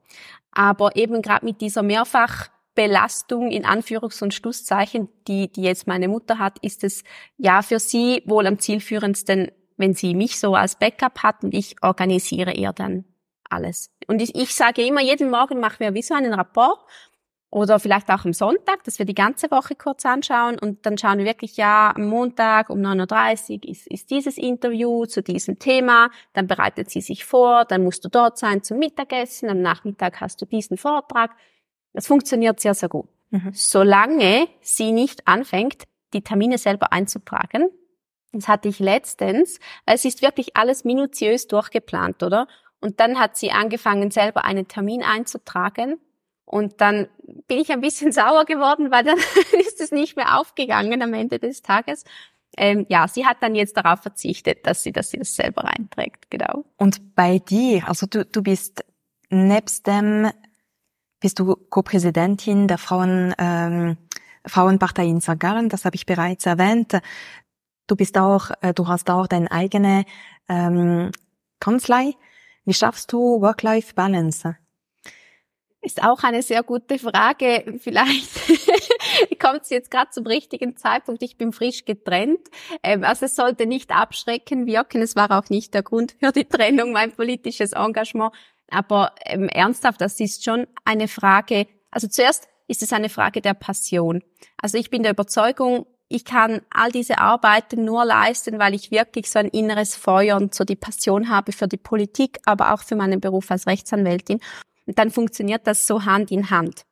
Aber 0.50 0.96
eben 0.96 1.22
gerade 1.22 1.44
mit 1.44 1.60
dieser 1.60 1.82
Mehrfachbelastung 1.82 3.50
in 3.50 3.64
Anführungs- 3.64 4.22
und 4.22 4.34
Schlusszeichen, 4.34 5.08
die, 5.28 5.50
die 5.50 5.62
jetzt 5.62 5.86
meine 5.86 6.08
Mutter 6.08 6.38
hat, 6.38 6.58
ist 6.60 6.82
es 6.82 7.04
ja 7.36 7.62
für 7.62 7.78
sie 7.78 8.22
wohl 8.26 8.46
am 8.46 8.58
zielführendsten, 8.58 9.52
wenn 9.76 9.94
sie 9.94 10.14
mich 10.14 10.38
so 10.40 10.54
als 10.54 10.76
Backup 10.76 11.22
hat 11.22 11.44
und 11.44 11.54
ich 11.54 11.76
organisiere 11.82 12.52
ihr 12.52 12.72
dann 12.72 13.04
alles. 13.48 13.90
Und 14.08 14.20
ich, 14.20 14.34
ich 14.34 14.54
sage 14.54 14.84
immer, 14.84 15.00
jeden 15.00 15.30
Morgen 15.30 15.60
machen 15.60 15.80
wir 15.80 15.94
wie 15.94 16.02
so 16.02 16.14
einen 16.14 16.34
Rapport 16.34 16.78
oder 17.54 17.78
vielleicht 17.78 18.10
auch 18.10 18.24
am 18.24 18.32
Sonntag, 18.32 18.82
dass 18.82 18.98
wir 18.98 19.06
die 19.06 19.14
ganze 19.14 19.48
Woche 19.52 19.76
kurz 19.76 20.04
anschauen 20.04 20.58
und 20.58 20.84
dann 20.84 20.98
schauen 20.98 21.18
wir 21.18 21.24
wirklich, 21.24 21.56
ja, 21.56 21.92
am 21.94 22.08
Montag 22.08 22.68
um 22.68 22.80
9.30 22.80 23.62
Uhr 23.62 23.70
ist, 23.70 23.86
ist 23.86 24.10
dieses 24.10 24.36
Interview 24.38 25.06
zu 25.06 25.22
diesem 25.22 25.60
Thema, 25.60 26.10
dann 26.32 26.48
bereitet 26.48 26.90
sie 26.90 27.00
sich 27.00 27.24
vor, 27.24 27.64
dann 27.64 27.84
musst 27.84 28.04
du 28.04 28.08
dort 28.08 28.38
sein 28.38 28.64
zum 28.64 28.80
Mittagessen, 28.80 29.48
am 29.48 29.62
Nachmittag 29.62 30.20
hast 30.20 30.42
du 30.42 30.46
diesen 30.46 30.76
Vortrag. 30.76 31.30
Das 31.92 32.08
funktioniert 32.08 32.58
sehr, 32.58 32.74
sehr 32.74 32.88
gut. 32.88 33.06
Mhm. 33.30 33.50
Solange 33.52 34.48
sie 34.60 34.90
nicht 34.90 35.28
anfängt, 35.28 35.84
die 36.12 36.22
Termine 36.22 36.58
selber 36.58 36.92
einzutragen, 36.92 37.68
das 38.32 38.48
hatte 38.48 38.68
ich 38.68 38.80
letztens, 38.80 39.60
es 39.86 40.04
ist 40.04 40.22
wirklich 40.22 40.56
alles 40.56 40.82
minutiös 40.82 41.46
durchgeplant, 41.46 42.24
oder? 42.24 42.48
Und 42.80 42.98
dann 42.98 43.20
hat 43.20 43.36
sie 43.36 43.52
angefangen, 43.52 44.10
selber 44.10 44.44
einen 44.44 44.66
Termin 44.66 45.04
einzutragen 45.04 46.00
und 46.44 46.80
dann 46.80 47.08
bin 47.48 47.58
ich 47.58 47.72
ein 47.72 47.80
bisschen 47.80 48.12
sauer 48.12 48.44
geworden, 48.44 48.90
weil 48.90 49.04
dann 49.04 49.18
ist 49.58 49.80
es 49.80 49.90
nicht 49.90 50.16
mehr 50.16 50.38
aufgegangen 50.38 51.02
am 51.02 51.14
Ende 51.14 51.38
des 51.38 51.62
Tages. 51.62 52.04
Ähm, 52.56 52.86
ja, 52.88 53.08
sie 53.08 53.26
hat 53.26 53.38
dann 53.40 53.54
jetzt 53.54 53.76
darauf 53.76 54.00
verzichtet, 54.00 54.66
dass 54.66 54.82
sie, 54.82 54.92
dass 54.92 55.10
sie 55.10 55.18
das 55.18 55.34
selber 55.34 55.64
einträgt, 55.64 56.30
genau. 56.30 56.64
Und 56.76 57.14
bei 57.16 57.40
dir, 57.40 57.88
also 57.88 58.06
du, 58.06 58.24
du 58.24 58.42
bist 58.42 58.84
nebst 59.28 59.86
dem, 59.86 60.30
bist 61.18 61.38
du 61.38 61.56
Co-Präsidentin 61.56 62.68
der 62.68 62.78
Frauen, 62.78 63.34
ähm, 63.38 63.96
Frauenpartei 64.46 65.06
in 65.06 65.20
St. 65.20 65.40
Gallen, 65.40 65.68
das 65.68 65.84
habe 65.84 65.96
ich 65.96 66.06
bereits 66.06 66.46
erwähnt. 66.46 67.00
Du 67.86 67.96
bist 67.96 68.16
auch, 68.18 68.50
äh, 68.60 68.72
du 68.72 68.86
hast 68.86 69.10
auch 69.10 69.26
deine 69.26 69.50
eigene 69.50 70.04
ähm, 70.48 71.10
Kanzlei. 71.60 72.12
Wie 72.64 72.74
schaffst 72.74 73.12
du 73.12 73.40
Work-Life-Balance? 73.40 74.56
Ist 75.84 76.02
auch 76.02 76.22
eine 76.22 76.40
sehr 76.40 76.62
gute 76.62 76.98
Frage. 76.98 77.78
Vielleicht 77.78 78.30
kommt 79.38 79.64
es 79.64 79.70
jetzt 79.70 79.90
gerade 79.90 80.10
zum 80.10 80.26
richtigen 80.26 80.78
Zeitpunkt. 80.78 81.22
Ich 81.22 81.36
bin 81.36 81.52
frisch 81.52 81.84
getrennt. 81.84 82.40
Ähm, 82.82 83.04
also 83.04 83.26
es 83.26 83.36
sollte 83.36 83.66
nicht 83.66 83.90
abschrecken 83.90 84.66
wirken. 84.66 85.02
Es 85.02 85.14
war 85.14 85.30
auch 85.30 85.50
nicht 85.50 85.74
der 85.74 85.82
Grund 85.82 86.16
für 86.18 86.32
die 86.32 86.46
Trennung, 86.46 86.92
mein 86.92 87.12
politisches 87.12 87.72
Engagement. 87.72 88.32
Aber 88.70 89.14
ähm, 89.26 89.50
ernsthaft, 89.50 90.00
das 90.00 90.18
ist 90.20 90.42
schon 90.42 90.66
eine 90.86 91.06
Frage. 91.06 91.66
Also 91.90 92.08
zuerst 92.08 92.48
ist 92.66 92.82
es 92.82 92.94
eine 92.94 93.10
Frage 93.10 93.42
der 93.42 93.52
Passion. 93.52 94.22
Also 94.56 94.78
ich 94.78 94.88
bin 94.88 95.02
der 95.02 95.12
Überzeugung, 95.12 95.84
ich 96.08 96.24
kann 96.24 96.62
all 96.70 96.92
diese 96.92 97.18
Arbeiten 97.18 97.84
nur 97.84 98.06
leisten, 98.06 98.58
weil 98.58 98.72
ich 98.72 98.90
wirklich 98.90 99.30
so 99.30 99.38
ein 99.38 99.48
inneres 99.48 99.96
Feuer 99.96 100.36
und 100.36 100.54
so 100.54 100.64
die 100.64 100.76
Passion 100.76 101.28
habe 101.28 101.52
für 101.52 101.68
die 101.68 101.76
Politik, 101.76 102.38
aber 102.46 102.72
auch 102.72 102.82
für 102.82 102.96
meinen 102.96 103.20
Beruf 103.20 103.50
als 103.50 103.66
Rechtsanwältin. 103.66 104.40
Und 104.86 104.98
dann 104.98 105.10
funktioniert 105.10 105.66
das 105.66 105.86
so 105.86 106.04
Hand 106.04 106.30
in 106.30 106.50
Hand. 106.50 106.84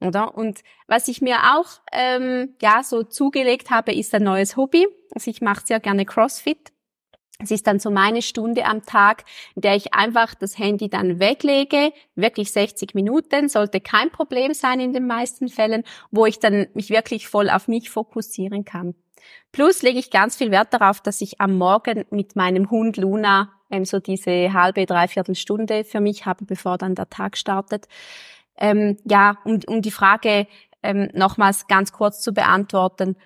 Oder? 0.00 0.34
Und 0.34 0.60
was 0.86 1.08
ich 1.08 1.20
mir 1.20 1.36
auch 1.54 1.80
ähm, 1.92 2.54
ja 2.62 2.82
so 2.82 3.02
zugelegt 3.02 3.70
habe, 3.70 3.92
ist 3.92 4.14
ein 4.14 4.24
neues 4.24 4.56
Hobby. 4.56 4.86
Also 5.14 5.30
ich 5.30 5.40
mache 5.40 5.66
sehr 5.66 5.80
gerne 5.80 6.06
CrossFit. 6.06 6.72
Es 7.42 7.50
ist 7.50 7.66
dann 7.66 7.78
so 7.78 7.90
meine 7.90 8.22
Stunde 8.22 8.66
am 8.66 8.84
Tag, 8.84 9.24
in 9.54 9.62
der 9.62 9.74
ich 9.74 9.94
einfach 9.94 10.34
das 10.34 10.58
Handy 10.58 10.90
dann 10.90 11.20
weglege, 11.20 11.92
wirklich 12.14 12.52
60 12.52 12.94
Minuten, 12.94 13.48
sollte 13.48 13.80
kein 13.80 14.10
Problem 14.10 14.52
sein 14.52 14.78
in 14.78 14.92
den 14.92 15.06
meisten 15.06 15.48
Fällen, 15.48 15.84
wo 16.10 16.26
ich 16.26 16.38
dann 16.38 16.66
mich 16.74 16.90
wirklich 16.90 17.28
voll 17.28 17.48
auf 17.48 17.66
mich 17.66 17.88
fokussieren 17.88 18.64
kann. 18.64 18.94
Plus 19.52 19.82
lege 19.82 19.98
ich 19.98 20.10
ganz 20.10 20.36
viel 20.36 20.50
Wert 20.50 20.72
darauf, 20.72 21.00
dass 21.00 21.20
ich 21.20 21.40
am 21.40 21.56
Morgen 21.56 22.04
mit 22.10 22.36
meinem 22.36 22.70
Hund 22.70 22.96
Luna 22.96 23.52
ähm, 23.70 23.84
so 23.84 24.00
diese 24.00 24.52
halbe, 24.52 24.86
dreiviertel 24.86 25.34
Stunde 25.34 25.84
für 25.84 26.00
mich 26.00 26.26
habe, 26.26 26.44
bevor 26.44 26.78
dann 26.78 26.94
der 26.94 27.08
Tag 27.08 27.36
startet. 27.36 27.86
Ähm, 28.56 28.98
ja, 29.04 29.38
um, 29.44 29.60
um 29.66 29.82
die 29.82 29.90
Frage 29.90 30.46
ähm, 30.82 31.08
nochmals 31.14 31.66
ganz 31.66 31.92
kurz 31.92 32.20
zu 32.20 32.32
beantworten. 32.32 33.16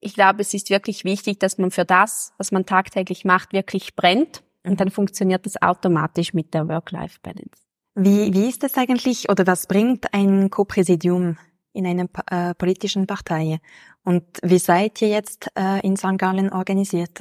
Ich 0.00 0.14
glaube, 0.14 0.42
es 0.42 0.54
ist 0.54 0.70
wirklich 0.70 1.04
wichtig, 1.04 1.40
dass 1.40 1.58
man 1.58 1.70
für 1.70 1.84
das, 1.84 2.32
was 2.38 2.52
man 2.52 2.66
tagtäglich 2.66 3.24
macht, 3.24 3.52
wirklich 3.52 3.96
brennt. 3.96 4.42
Und 4.62 4.80
dann 4.80 4.90
funktioniert 4.90 5.44
das 5.44 5.60
automatisch 5.60 6.32
mit 6.32 6.54
der 6.54 6.68
Work-Life-Balance. 6.68 7.64
Wie, 7.94 8.32
wie 8.32 8.48
ist 8.48 8.62
das 8.62 8.76
eigentlich 8.76 9.28
oder 9.28 9.46
was 9.46 9.66
bringt 9.66 10.12
ein 10.12 10.50
Co-Präsidium 10.50 11.36
in 11.72 11.86
einer 11.86 12.06
äh, 12.30 12.54
politischen 12.54 13.06
Partei? 13.06 13.60
Und 14.02 14.24
wie 14.42 14.58
seid 14.58 15.00
ihr 15.00 15.08
jetzt 15.08 15.48
äh, 15.56 15.80
in 15.86 15.96
St. 15.96 16.18
Gallen 16.18 16.52
organisiert? 16.52 17.20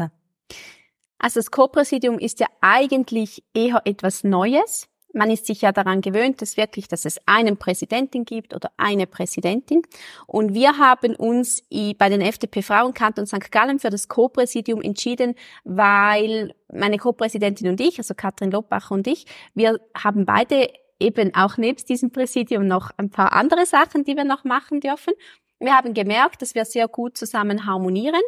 Also 1.24 1.40
das 1.40 1.52
Co-Präsidium 1.52 2.20
ist 2.20 2.42
ja 2.42 2.48
eigentlich 2.60 3.46
eher 3.54 3.82
etwas 3.86 4.26
Neues. 4.26 4.90
Man 5.14 5.32
ist 5.32 5.46
sich 5.46 5.62
ja 5.62 5.72
daran 5.72 6.02
gewöhnt, 6.02 6.42
dass 6.42 6.58
wirklich, 6.58 6.90
dass 6.90 7.06
es 7.06 7.18
einen 7.26 7.56
Präsidentin 7.56 8.26
gibt 8.26 8.54
oder 8.54 8.72
eine 8.76 9.08
Präsidentin. 9.08 9.84
Und 10.28 10.54
wir 10.54 10.78
haben 10.78 11.16
uns 11.16 11.64
bei 11.98 12.10
den 12.10 12.20
FDP 12.20 12.62
Frauenkanton 12.62 13.26
St. 13.26 13.54
Gallen 13.54 13.80
für 13.80 13.90
das 13.90 14.10
Co-Präsidium 14.10 14.82
entschieden, 14.82 15.36
weil 15.64 16.54
meine 16.70 16.98
Co-Präsidentin 16.98 17.70
und 17.70 17.80
ich, 17.80 18.00
also 18.00 18.16
Katrin 18.16 18.52
Lopbach 18.52 18.92
und 18.92 19.08
ich, 19.08 19.26
wir 19.54 19.80
haben 19.96 20.26
beide 20.26 20.74
eben 21.00 21.34
auch 21.36 21.56
nebst 21.56 21.88
diesem 21.88 22.12
Präsidium 22.12 22.68
noch 22.68 22.92
ein 22.98 23.10
paar 23.10 23.32
andere 23.32 23.66
Sachen, 23.66 24.04
die 24.04 24.18
wir 24.18 24.26
noch 24.26 24.44
machen 24.44 24.82
dürfen. 24.82 25.14
Wir 25.62 25.74
haben 25.78 25.94
gemerkt, 25.94 26.42
dass 26.42 26.54
wir 26.54 26.66
sehr 26.66 26.90
gut 26.90 27.18
zusammen 27.18 27.66
harmonieren. 27.66 28.22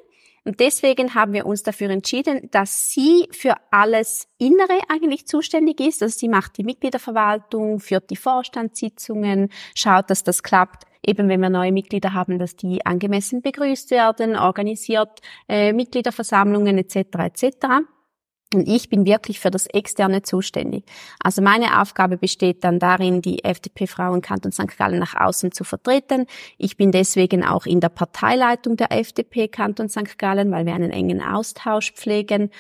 Und 0.48 0.60
deswegen 0.60 1.16
haben 1.16 1.34
wir 1.34 1.48
uns 1.48 1.64
dafür 1.64 1.90
entschieden, 1.90 2.50
dass 2.52 2.92
sie 2.92 3.28
für 3.32 3.56
alles 3.72 4.28
Innere 4.38 4.80
eigentlich 4.90 5.26
zuständig 5.26 5.80
ist. 5.80 6.04
Also 6.04 6.20
sie 6.20 6.30
macht 6.30 6.58
die 6.58 6.64
Mitgliederverwaltung, 6.64 7.80
führt 7.80 8.12
die 8.12 8.16
Vorstandssitzungen, 8.16 9.50
schaut, 9.74 10.12
dass 10.12 10.24
das 10.24 10.44
klappt. 10.44 10.84
Eben 11.04 11.30
wenn 11.30 11.42
wir 11.42 11.50
neue 11.50 11.72
Mitglieder 11.72 12.14
haben, 12.14 12.38
dass 12.38 12.56
die 12.56 12.86
angemessen 12.86 13.42
begrüßt 13.42 13.90
werden, 13.90 14.36
organisiert 14.36 15.20
äh, 15.50 15.74
Mitgliederversammlungen 15.74 16.78
etc. 16.78 16.96
etc. 16.96 17.68
Und 18.54 18.68
ich 18.68 18.90
bin 18.90 19.06
wirklich 19.06 19.40
für 19.40 19.52
das 19.52 19.66
Externe 19.68 20.22
zuständig. 20.22 20.86
Also 21.22 21.42
meine 21.42 21.82
Aufgabe 21.82 22.18
besteht 22.18 22.64
dann 22.64 22.80
darin, 22.80 23.22
die 23.22 23.44
FDP-Frauen 23.44 24.22
Kanton 24.22 24.52
St. 24.52 24.78
Gallen 24.78 25.00
nach 25.00 25.16
außen 25.16 25.52
zu 25.52 25.64
vertreten. 25.64 26.26
Ich 26.58 26.78
bin 26.78 26.92
deswegen 26.92 27.44
auch 27.44 27.66
in 27.66 27.80
der 27.80 27.90
Parteileitung 27.90 28.78
der 28.78 28.92
FDP 28.92 29.48
Kanton 29.48 29.90
St. 29.90 30.18
Gallen, 30.18 30.52
weil 30.52 30.66
wir 30.66 30.76
einen 30.76 30.92
engen 30.92 31.22
Austausch 31.22 31.92
pflegen. 31.94 32.52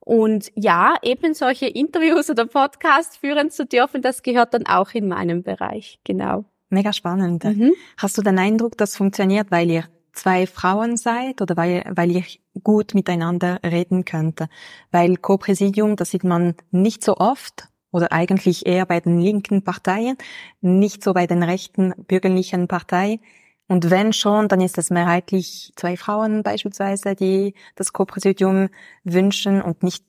Und 0.00 0.50
ja, 0.56 0.96
eben 1.02 1.34
solche 1.34 1.66
Interviews 1.66 2.28
oder 2.28 2.46
Podcasts 2.46 3.16
führen 3.16 3.50
zu 3.50 3.64
dürfen, 3.64 4.02
das 4.02 4.22
gehört 4.22 4.54
dann 4.54 4.66
auch 4.66 4.92
in 4.92 5.06
meinem 5.06 5.42
Bereich, 5.42 6.00
genau. 6.04 6.44
Mega 6.70 6.92
spannend. 6.92 7.44
Mhm. 7.44 7.72
Hast 7.96 8.18
du 8.18 8.22
den 8.22 8.38
Eindruck, 8.38 8.76
das 8.76 8.96
funktioniert, 8.96 9.50
weil 9.50 9.70
ihr 9.70 9.84
zwei 10.12 10.46
Frauen 10.46 10.96
seid 10.96 11.40
oder 11.40 11.56
weil, 11.56 11.84
weil 11.94 12.10
ihr 12.10 12.24
gut 12.62 12.94
miteinander 12.94 13.60
reden 13.64 14.04
könnt. 14.04 14.46
Weil 14.90 15.16
Co-Präsidium, 15.16 15.96
das 15.96 16.10
sieht 16.10 16.24
man 16.24 16.54
nicht 16.70 17.04
so 17.04 17.16
oft 17.16 17.68
oder 17.92 18.12
eigentlich 18.12 18.66
eher 18.66 18.86
bei 18.86 19.00
den 19.00 19.20
linken 19.20 19.64
Parteien, 19.64 20.16
nicht 20.60 21.02
so 21.02 21.12
bei 21.12 21.26
den 21.26 21.42
rechten 21.42 21.94
bürgerlichen 22.06 22.68
Parteien. 22.68 23.20
Und 23.68 23.90
wenn 23.90 24.12
schon, 24.12 24.48
dann 24.48 24.60
ist 24.60 24.78
es 24.78 24.90
mehrheitlich 24.90 25.72
zwei 25.76 25.96
Frauen 25.96 26.42
beispielsweise, 26.42 27.14
die 27.14 27.54
das 27.76 27.92
Co-Präsidium 27.92 28.68
wünschen 29.04 29.62
und 29.62 29.82
nicht 29.82 30.04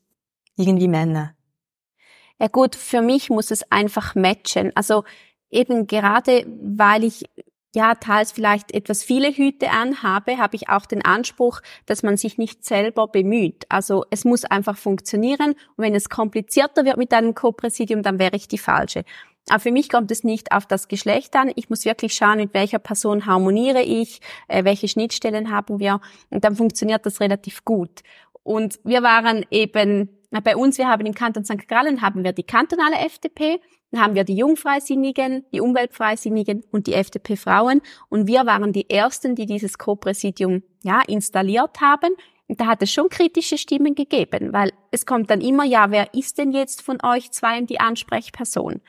irgendwie 0.56 0.88
Männer. 0.88 1.36
Ja 2.40 2.48
gut, 2.48 2.76
für 2.76 3.02
mich 3.02 3.30
muss 3.30 3.52
es 3.52 3.72
einfach 3.72 4.16
matchen. 4.16 4.72
Also 4.74 5.04
eben 5.52 5.86
gerade, 5.86 6.46
weil 6.60 7.04
ich 7.04 7.26
ja, 7.74 7.96
teils 7.96 8.32
vielleicht 8.32 8.74
etwas 8.74 9.04
viele 9.04 9.32
Hüte 9.32 9.72
anhabe, 9.72 10.38
habe 10.38 10.56
ich 10.56 10.70
auch 10.70 10.86
den 10.86 11.04
Anspruch, 11.04 11.62
dass 11.86 12.04
man 12.04 12.18
sich 12.18 12.38
nicht 12.38 12.66
selber 12.66 13.08
bemüht. 13.08 13.66
Also 13.70 14.06
es 14.10 14.26
muss 14.26 14.44
einfach 14.44 14.78
funktionieren. 14.78 15.52
Und 15.52 15.86
wenn 15.86 15.96
es 15.96 16.10
komplizierter 16.10 16.84
wird 16.84 16.98
mit 16.98 17.14
einem 17.14 17.34
Co-Präsidium, 17.34 18.04
dann 18.04 18.20
wäre 18.20 18.36
ich 18.36 18.48
die 18.48 18.58
falsche. 18.58 19.06
Aber 19.50 19.60
für 19.60 19.72
mich 19.72 19.90
kommt 19.90 20.12
es 20.12 20.24
nicht 20.24 20.52
auf 20.52 20.66
das 20.66 20.88
Geschlecht 20.88 21.36
an. 21.36 21.52
Ich 21.56 21.70
muss 21.70 21.86
wirklich 21.86 22.14
schauen, 22.14 22.38
mit 22.38 22.54
welcher 22.54 22.80
Person 22.80 23.26
harmoniere 23.26 23.82
ich, 23.82 24.20
äh, 24.48 24.64
welche 24.66 24.88
Schnittstellen 24.88 25.50
haben 25.50 25.80
wir. 25.80 26.00
Und 26.30 26.44
dann 26.44 26.56
funktioniert 26.56 27.06
das 27.06 27.22
relativ 27.22 27.66
gut. 27.66 28.02
Und 28.44 28.80
wir 28.84 29.02
waren 29.02 29.46
eben, 29.50 30.10
bei 30.44 30.56
uns, 30.56 30.78
wir 30.78 30.88
haben 30.88 31.06
im 31.06 31.14
Kanton 31.14 31.44
St. 31.44 31.68
Gallen 31.68 32.02
haben 32.02 32.24
wir 32.24 32.34
die 32.34 32.44
kantonale 32.44 32.98
FDP 32.98 33.60
dann 33.92 34.02
haben 34.02 34.16
wir 34.16 34.24
die 34.24 34.36
Jungfreisinnigen, 34.36 35.46
die 35.52 35.62
Umweltfreisinnigen 35.62 36.64
und 36.72 36.88
die 36.88 36.94
FDP-Frauen. 36.94 37.82
Und 38.10 38.28
wir 38.28 38.46
waren 38.46 38.72
die 38.72 38.90
Ersten, 38.90 39.36
die 39.36 39.46
dieses 39.46 39.78
Co-Präsidium 39.78 40.64
ja, 40.84 41.02
installiert 41.08 41.82
haben. 41.82 42.14
Und 42.48 42.60
da 42.60 42.68
hat 42.68 42.82
es 42.82 42.92
schon 42.92 43.10
kritische 43.10 43.58
Stimmen 43.58 43.96
gegeben, 43.96 44.54
weil 44.54 44.72
es 44.92 45.06
kommt 45.06 45.30
dann 45.30 45.42
immer, 45.42 45.66
ja, 45.66 45.92
wer 45.92 46.14
ist 46.14 46.38
denn 46.38 46.52
jetzt 46.52 46.82
von 46.82 46.98
euch 47.04 47.32
zwei 47.32 47.62
die 47.62 47.80
Ansprechperson? 47.80 48.82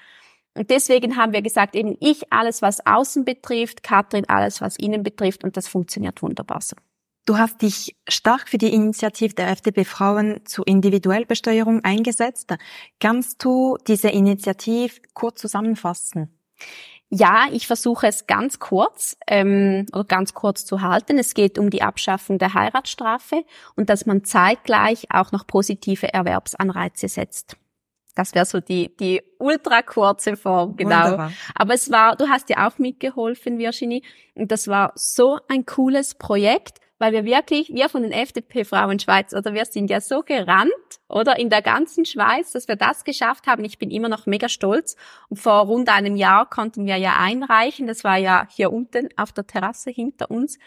Und 0.55 0.71
deswegen 0.71 1.17
haben 1.17 1.33
wir 1.33 1.43
gesagt, 1.43 1.75
eben 1.75 1.97
ich 2.01 2.33
alles, 2.33 2.61
was 2.63 2.85
außen 2.85 3.25
betrifft, 3.25 3.83
Katrin 3.83 4.29
alles, 4.29 4.61
was 4.61 4.77
innen 4.77 5.03
betrifft. 5.03 5.45
Und 5.45 5.57
das 5.57 5.67
funktioniert 5.67 6.23
wunderbar 6.23 6.61
so. 6.61 6.77
Du 7.25 7.39
hast 7.39 7.63
dich 7.63 7.97
stark 8.09 8.49
für 8.49 8.59
die 8.59 8.75
Initiative 8.75 9.35
der 9.35 9.49
FDP 9.51 9.85
Frauen 9.85 10.41
zur 10.45 10.67
Individuellbesteuerung 10.67 11.85
eingesetzt. 11.85 12.53
Kannst 12.99 13.45
du 13.45 13.79
diese 13.87 14.09
Initiative 14.09 15.01
kurz 15.15 15.41
zusammenfassen? 15.41 16.37
Ja, 17.11 17.47
ich 17.53 17.67
versuche 17.67 18.09
es 18.09 18.27
ganz 18.27 18.59
kurz 18.59 19.17
ähm, 19.29 19.87
oder 19.93 20.05
ganz 20.05 20.35
kurz 20.35 20.65
zu 20.65 20.81
halten. 20.81 21.19
Es 21.19 21.35
geht 21.35 21.59
um 21.59 21.71
die 21.71 21.83
Abschaffung 21.83 22.39
der 22.39 22.55
Heiratsstrafe 22.55 23.45
und 23.77 23.89
dass 23.89 24.07
man 24.07 24.25
zeitgleich 24.25 25.09
auch 25.11 25.31
noch 25.31 25.47
positive 25.47 26.13
Erwerbsanreize 26.13 27.09
setzt. 27.09 27.57
Das 28.15 28.35
wäre 28.35 28.47
so 28.47 28.61
die, 28.61 28.97
die 28.97 29.23
ultra 29.39 29.83
kurze 29.83 30.37
Form, 30.37 30.77
genau. 30.77 31.05
Wunderbar. 31.05 31.33
Aber 31.55 31.75
es 31.75 31.91
war, 31.91 32.17
du 32.17 32.29
hast 32.29 32.51
ja 32.51 32.67
auch 32.67 32.79
mitgeholfen, 32.79 33.59
Virginie, 33.59 34.03
und 34.35 34.51
das 34.51 34.67
war 34.69 34.93
so 34.97 35.39
ein 35.49 35.67
cooles 35.67 36.15
Projekt 36.15 36.82
weil 37.03 37.13
wir 37.13 37.25
wirklich, 37.25 37.69
wir 37.75 37.89
von 37.89 38.05
den 38.05 38.13
FDP-Frauen 38.13 39.01
Schweiz, 39.01 39.35
oder 39.35 39.55
wir 39.55 39.65
sind 39.65 39.91
ja 39.91 40.01
so 40.01 40.23
gerannt, 40.23 40.71
oder 41.09 41.37
in 41.37 41.51
der 41.51 41.61
ganzen 41.61 42.05
Schweiz, 42.05 42.53
dass 42.53 42.69
wir 42.69 42.77
das 42.77 43.03
geschafft 43.03 43.49
haben. 43.49 43.65
Ich 43.65 43.77
bin 43.77 43.91
immer 43.91 44.09
noch 44.09 44.27
mega 44.27 44.49
stolz. 44.49 44.95
Und 45.29 45.39
vor 45.39 45.63
rund 45.63 45.89
einem 45.89 46.15
Jahr 46.15 46.49
konnten 46.49 46.87
wir 46.87 46.99
ja 46.99 47.17
einreichen. 47.19 47.89
Das 47.89 48.05
war 48.05 48.19
ja 48.19 48.47
hier 48.55 48.73
unten 48.73 49.09
auf 49.17 49.33
der 49.33 49.49
Terrasse 49.49 49.91
hinter 49.91 50.31
uns. 50.31 50.61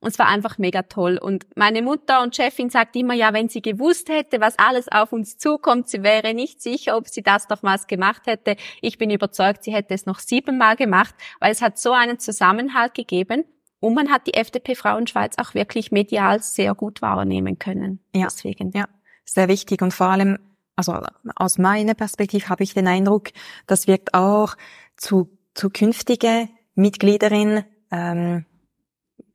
Und 0.00 0.08
es 0.08 0.18
war 0.18 0.26
einfach 0.26 0.58
mega 0.58 0.82
toll. 0.82 1.18
Und 1.22 1.46
meine 1.54 1.82
Mutter 1.82 2.20
und 2.20 2.34
Chefin 2.34 2.68
sagt 2.68 2.96
immer, 2.96 3.14
ja, 3.14 3.32
wenn 3.32 3.48
sie 3.48 3.62
gewusst 3.62 4.08
hätte, 4.08 4.40
was 4.40 4.58
alles 4.58 4.88
auf 4.88 5.12
uns 5.12 5.38
zukommt, 5.38 5.88
sie 5.88 6.02
wäre 6.02 6.34
nicht 6.34 6.60
sicher, 6.60 6.96
ob 6.96 7.06
sie 7.06 7.22
das 7.22 7.48
nochmals 7.48 7.86
gemacht 7.86 8.22
hätte. 8.26 8.56
Ich 8.82 8.98
bin 8.98 9.08
überzeugt, 9.08 9.62
sie 9.62 9.72
hätte 9.72 9.94
es 9.94 10.04
noch 10.04 10.18
siebenmal 10.18 10.74
gemacht, 10.74 11.14
weil 11.38 11.52
es 11.52 11.62
hat 11.62 11.78
so 11.78 11.92
einen 11.92 12.18
Zusammenhalt 12.18 12.94
gegeben. 12.94 13.44
Und 13.80 13.94
man 13.94 14.10
hat 14.10 14.26
die 14.26 14.34
FDP 14.34 14.74
Frauenschweiz 14.74 15.36
auch 15.38 15.54
wirklich 15.54 15.92
medial 15.92 16.42
sehr 16.42 16.74
gut 16.74 17.02
wahrnehmen 17.02 17.58
können. 17.58 18.00
Ja, 18.14 18.24
deswegen. 18.24 18.70
Ja, 18.74 18.86
sehr 19.24 19.48
wichtig. 19.48 19.82
Und 19.82 19.92
vor 19.92 20.08
allem, 20.08 20.38
also 20.76 21.00
aus 21.34 21.58
meiner 21.58 21.94
Perspektive 21.94 22.48
habe 22.48 22.64
ich 22.64 22.74
den 22.74 22.88
Eindruck, 22.88 23.30
das 23.66 23.86
wirkt 23.86 24.14
auch 24.14 24.56
zu 24.96 25.30
zukünftige 25.54 26.48
Mitgliederin 26.74 27.64
ähm, 27.90 28.44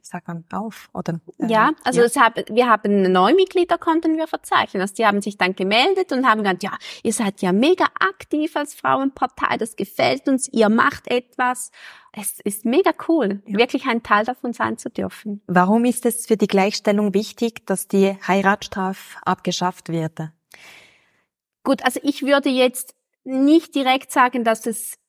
sagt 0.01 0.27
man 0.27 0.43
auf 0.51 0.89
oder? 0.93 1.19
Äh, 1.39 1.47
ja 1.47 1.71
also 1.83 2.01
ja. 2.01 2.21
Hab, 2.21 2.37
wir 2.49 2.67
haben 2.67 3.11
Neumitglieder 3.11 3.77
konnten 3.77 4.17
wir 4.17 4.27
verzeichnen. 4.27 4.81
Also 4.81 4.95
die 4.95 5.05
haben 5.05 5.21
sich 5.21 5.37
dann 5.37 5.55
gemeldet 5.55 6.11
und 6.11 6.27
haben 6.27 6.43
gesagt 6.43 6.63
ja 6.63 6.77
ihr 7.03 7.13
seid 7.13 7.41
ja 7.41 7.51
mega 7.51 7.85
aktiv 7.99 8.55
als 8.55 8.73
Frauenpartei 8.73 9.57
das 9.57 9.75
gefällt 9.75 10.27
uns 10.27 10.47
ihr 10.51 10.69
macht 10.69 11.07
etwas. 11.07 11.71
Es 12.13 12.39
ist 12.41 12.65
mega 12.65 12.91
cool 13.07 13.41
ja. 13.45 13.57
wirklich 13.57 13.85
ein 13.85 14.03
Teil 14.03 14.25
davon 14.25 14.53
sein 14.53 14.77
zu 14.77 14.89
dürfen. 14.89 15.41
Warum 15.47 15.85
ist 15.85 16.05
es 16.05 16.25
für 16.25 16.37
die 16.37 16.47
Gleichstellung 16.47 17.13
wichtig 17.13 17.65
dass 17.65 17.87
die 17.87 18.17
Heiratsstrafe 18.27 19.17
abgeschafft 19.23 19.89
wird? 19.89 20.19
Gut 21.63 21.83
also 21.83 21.99
ich 22.03 22.23
würde 22.23 22.49
jetzt 22.49 22.95
nicht 23.23 23.75
direkt 23.75 24.11
sagen 24.11 24.43
dass 24.43 24.65
es 24.65 25.00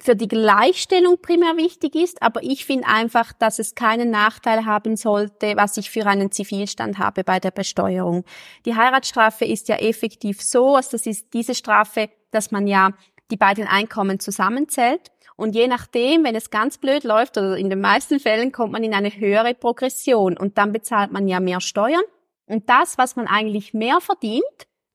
für 0.00 0.14
die 0.14 0.28
Gleichstellung 0.28 1.18
primär 1.20 1.56
wichtig 1.56 1.96
ist, 1.96 2.22
aber 2.22 2.42
ich 2.42 2.64
finde 2.64 2.86
einfach, 2.86 3.32
dass 3.32 3.58
es 3.58 3.74
keinen 3.74 4.10
Nachteil 4.10 4.64
haben 4.64 4.96
sollte, 4.96 5.56
was 5.56 5.76
ich 5.76 5.90
für 5.90 6.06
einen 6.06 6.30
Zivilstand 6.30 6.98
habe 6.98 7.24
bei 7.24 7.40
der 7.40 7.50
Besteuerung. 7.50 8.24
Die 8.64 8.76
Heiratsstrafe 8.76 9.44
ist 9.44 9.68
ja 9.68 9.76
effektiv 9.76 10.40
so, 10.40 10.76
also 10.76 10.90
das 10.92 11.06
ist 11.06 11.34
diese 11.34 11.54
Strafe, 11.54 12.10
dass 12.30 12.52
man 12.52 12.68
ja 12.68 12.92
die 13.30 13.36
beiden 13.36 13.66
Einkommen 13.66 14.20
zusammenzählt. 14.20 15.10
Und 15.36 15.54
je 15.54 15.68
nachdem, 15.68 16.24
wenn 16.24 16.34
es 16.34 16.50
ganz 16.50 16.78
blöd 16.78 17.04
läuft 17.04 17.36
oder 17.36 17.56
in 17.56 17.70
den 17.70 17.80
meisten 17.80 18.18
Fällen 18.18 18.50
kommt 18.50 18.72
man 18.72 18.82
in 18.82 18.94
eine 18.94 19.10
höhere 19.10 19.54
Progression. 19.54 20.36
Und 20.36 20.58
dann 20.58 20.72
bezahlt 20.72 21.12
man 21.12 21.28
ja 21.28 21.38
mehr 21.38 21.60
Steuern. 21.60 22.02
Und 22.46 22.68
das, 22.68 22.98
was 22.98 23.14
man 23.14 23.28
eigentlich 23.28 23.72
mehr 23.72 24.00
verdient, 24.00 24.42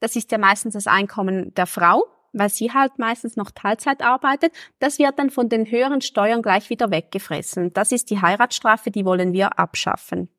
das 0.02 0.18
ist 0.18 0.32
ja 0.32 0.38
meistens 0.38 0.74
das 0.74 0.88
Einkommen 0.88 1.54
der 1.54 1.66
Frau 1.66 2.04
weil 2.34 2.50
sie 2.50 2.72
halt 2.72 3.00
meistens 3.00 3.38
noch 3.38 3.52
Teilzeit 3.52 4.02
arbeitet, 4.02 4.54
das 4.80 5.00
wird 5.00 5.18
dann 5.20 5.30
von 5.30 5.50
den 5.50 5.70
höheren 5.70 6.02
Steuern 6.02 6.42
gleich 6.42 6.70
wieder 6.70 6.92
weggefressen. 6.92 7.72
Das 7.74 7.92
ist 7.92 8.10
die 8.10 8.22
Heiratsstrafe, 8.22 8.92
die 8.92 9.06
wollen 9.06 9.34
wir 9.34 9.60
abschaffen. 9.60 10.30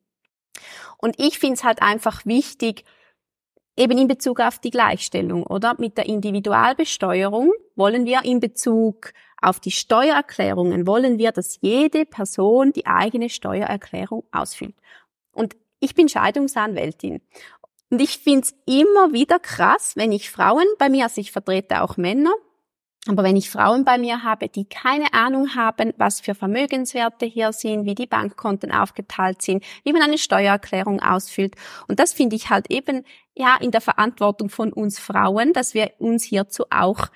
Und 0.97 1.19
ich 1.19 1.39
finde 1.39 1.55
es 1.55 1.63
halt 1.63 1.81
einfach 1.81 2.25
wichtig, 2.25 2.83
eben 3.77 3.97
in 3.97 4.07
Bezug 4.07 4.39
auf 4.39 4.59
die 4.59 4.69
Gleichstellung, 4.69 5.43
oder? 5.43 5.75
Mit 5.77 5.97
der 5.97 6.05
Individualbesteuerung 6.05 7.51
wollen 7.75 8.05
wir 8.05 8.23
in 8.23 8.39
Bezug 8.39 9.11
auf 9.41 9.59
die 9.59 9.71
Steuererklärungen, 9.71 10.87
wollen 10.87 11.17
wir, 11.17 11.31
dass 11.31 11.59
jede 11.61 12.05
Person 12.05 12.71
die 12.71 12.85
eigene 12.85 13.29
Steuererklärung 13.29 14.23
ausfüllt. 14.31 14.75
Und 15.33 15.55
ich 15.79 15.93
bin 15.93 16.07
Scheidungsanwältin 16.09 17.21
und 17.95 18.01
ich 18.01 18.17
find's 18.17 18.53
immer 18.65 19.13
wieder 19.13 19.39
krass, 19.39 19.93
wenn 19.95 20.11
ich 20.11 20.29
Frauen 20.29 20.65
bei 20.79 20.89
mir, 20.89 21.05
also 21.05 21.21
ich 21.21 21.31
vertrete 21.31 21.81
auch 21.81 21.95
Männer, 21.95 22.33
aber 23.07 23.23
wenn 23.23 23.37
ich 23.37 23.49
Frauen 23.49 23.85
bei 23.85 23.97
mir 23.97 24.21
habe, 24.21 24.49
die 24.49 24.65
keine 24.65 25.13
Ahnung 25.13 25.55
haben, 25.55 25.93
was 25.95 26.19
für 26.19 26.35
Vermögenswerte 26.35 27.25
hier 27.25 27.53
sind, 27.53 27.85
wie 27.85 27.95
die 27.95 28.05
Bankkonten 28.05 28.73
aufgeteilt 28.73 29.41
sind, 29.41 29.63
wie 29.85 29.93
man 29.93 30.01
eine 30.01 30.17
Steuererklärung 30.17 31.01
ausfüllt. 31.01 31.55
Und 31.87 32.01
das 32.01 32.11
finde 32.11 32.35
ich 32.35 32.49
halt 32.49 32.69
eben, 32.69 33.05
ja, 33.33 33.55
in 33.61 33.71
der 33.71 33.79
Verantwortung 33.79 34.49
von 34.49 34.73
uns 34.73 34.99
Frauen, 34.99 35.53
dass 35.53 35.73
wir 35.73 35.91
uns 35.97 36.25
hierzu 36.25 36.65
auch 36.71 37.07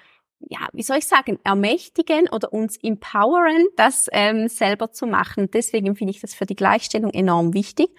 ja, 0.48 0.70
wie 0.72 0.84
soll 0.84 1.00
ich 1.00 1.06
sagen, 1.06 1.38
ermächtigen 1.44 2.30
oder 2.30 2.54
uns 2.54 2.78
empoweren, 2.78 3.68
das 3.76 4.08
ähm, 4.14 4.48
selber 4.48 4.94
zu 4.94 5.06
machen. 5.06 5.52
Deswegen 5.52 5.98
finde 5.98 6.12
ich 6.12 6.22
das 6.22 6.34
für 6.34 6.46
die 6.46 6.56
Gleichstellung 6.56 7.12
enorm 7.12 7.54
wichtig. 7.54 7.90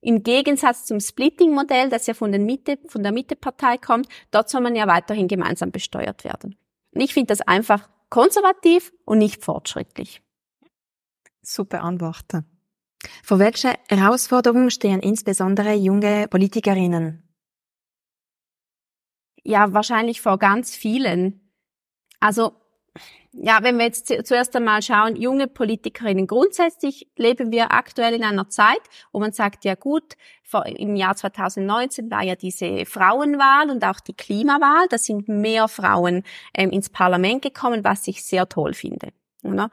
Im 0.00 0.22
Gegensatz 0.22 0.84
zum 0.84 1.00
Splitting-Modell, 1.00 1.88
das 1.88 2.06
ja 2.06 2.14
von, 2.14 2.30
den 2.30 2.44
Mitte, 2.46 2.78
von 2.86 3.02
der 3.02 3.12
Mittepartei 3.12 3.78
kommt, 3.78 4.08
dort 4.30 4.48
soll 4.48 4.60
man 4.60 4.76
ja 4.76 4.86
weiterhin 4.86 5.26
gemeinsam 5.28 5.72
besteuert 5.72 6.24
werden. 6.24 6.56
Und 6.92 7.00
ich 7.00 7.14
finde 7.14 7.28
das 7.28 7.40
einfach 7.40 7.88
konservativ 8.08 8.92
und 9.04 9.18
nicht 9.18 9.44
fortschrittlich. 9.44 10.22
Super 11.42 11.82
Antworten. 11.82 12.44
Vor 13.22 13.38
welche 13.38 13.74
Herausforderungen 13.88 14.70
stehen 14.70 15.00
insbesondere 15.00 15.74
junge 15.74 16.28
Politikerinnen? 16.28 17.22
Ja, 19.44 19.72
wahrscheinlich 19.72 20.20
vor 20.20 20.38
ganz 20.38 20.74
vielen. 20.74 21.52
Also 22.20 22.52
ja, 23.32 23.62
wenn 23.62 23.78
wir 23.78 23.86
jetzt 23.86 24.08
zuerst 24.26 24.56
einmal 24.56 24.82
schauen, 24.82 25.16
junge 25.16 25.46
Politikerinnen, 25.46 26.26
grundsätzlich 26.26 27.08
leben 27.16 27.52
wir 27.52 27.72
aktuell 27.72 28.14
in 28.14 28.24
einer 28.24 28.48
Zeit, 28.48 28.80
wo 29.12 29.20
man 29.20 29.32
sagt, 29.32 29.64
ja 29.64 29.74
gut, 29.74 30.14
im 30.64 30.96
Jahr 30.96 31.14
2019 31.14 32.10
war 32.10 32.22
ja 32.22 32.34
diese 32.34 32.86
Frauenwahl 32.86 33.70
und 33.70 33.84
auch 33.84 34.00
die 34.00 34.14
Klimawahl, 34.14 34.86
da 34.88 34.96
sind 34.96 35.28
mehr 35.28 35.68
Frauen 35.68 36.24
ähm, 36.54 36.70
ins 36.70 36.88
Parlament 36.88 37.42
gekommen, 37.42 37.84
was 37.84 38.08
ich 38.08 38.24
sehr 38.24 38.48
toll 38.48 38.72
finde. 38.72 39.08
Oder? 39.44 39.70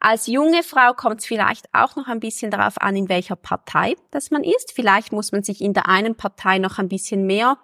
Als 0.00 0.26
junge 0.26 0.62
Frau 0.62 0.92
kommt 0.92 1.20
es 1.20 1.26
vielleicht 1.26 1.66
auch 1.74 1.96
noch 1.96 2.06
ein 2.06 2.20
bisschen 2.20 2.50
darauf 2.50 2.80
an, 2.80 2.94
in 2.94 3.08
welcher 3.08 3.36
Partei 3.36 3.96
das 4.10 4.30
man 4.30 4.44
ist. 4.44 4.72
Vielleicht 4.72 5.12
muss 5.12 5.32
man 5.32 5.42
sich 5.42 5.60
in 5.60 5.72
der 5.72 5.88
einen 5.88 6.14
Partei 6.14 6.58
noch 6.58 6.78
ein 6.78 6.88
bisschen 6.88 7.26
mehr 7.26 7.58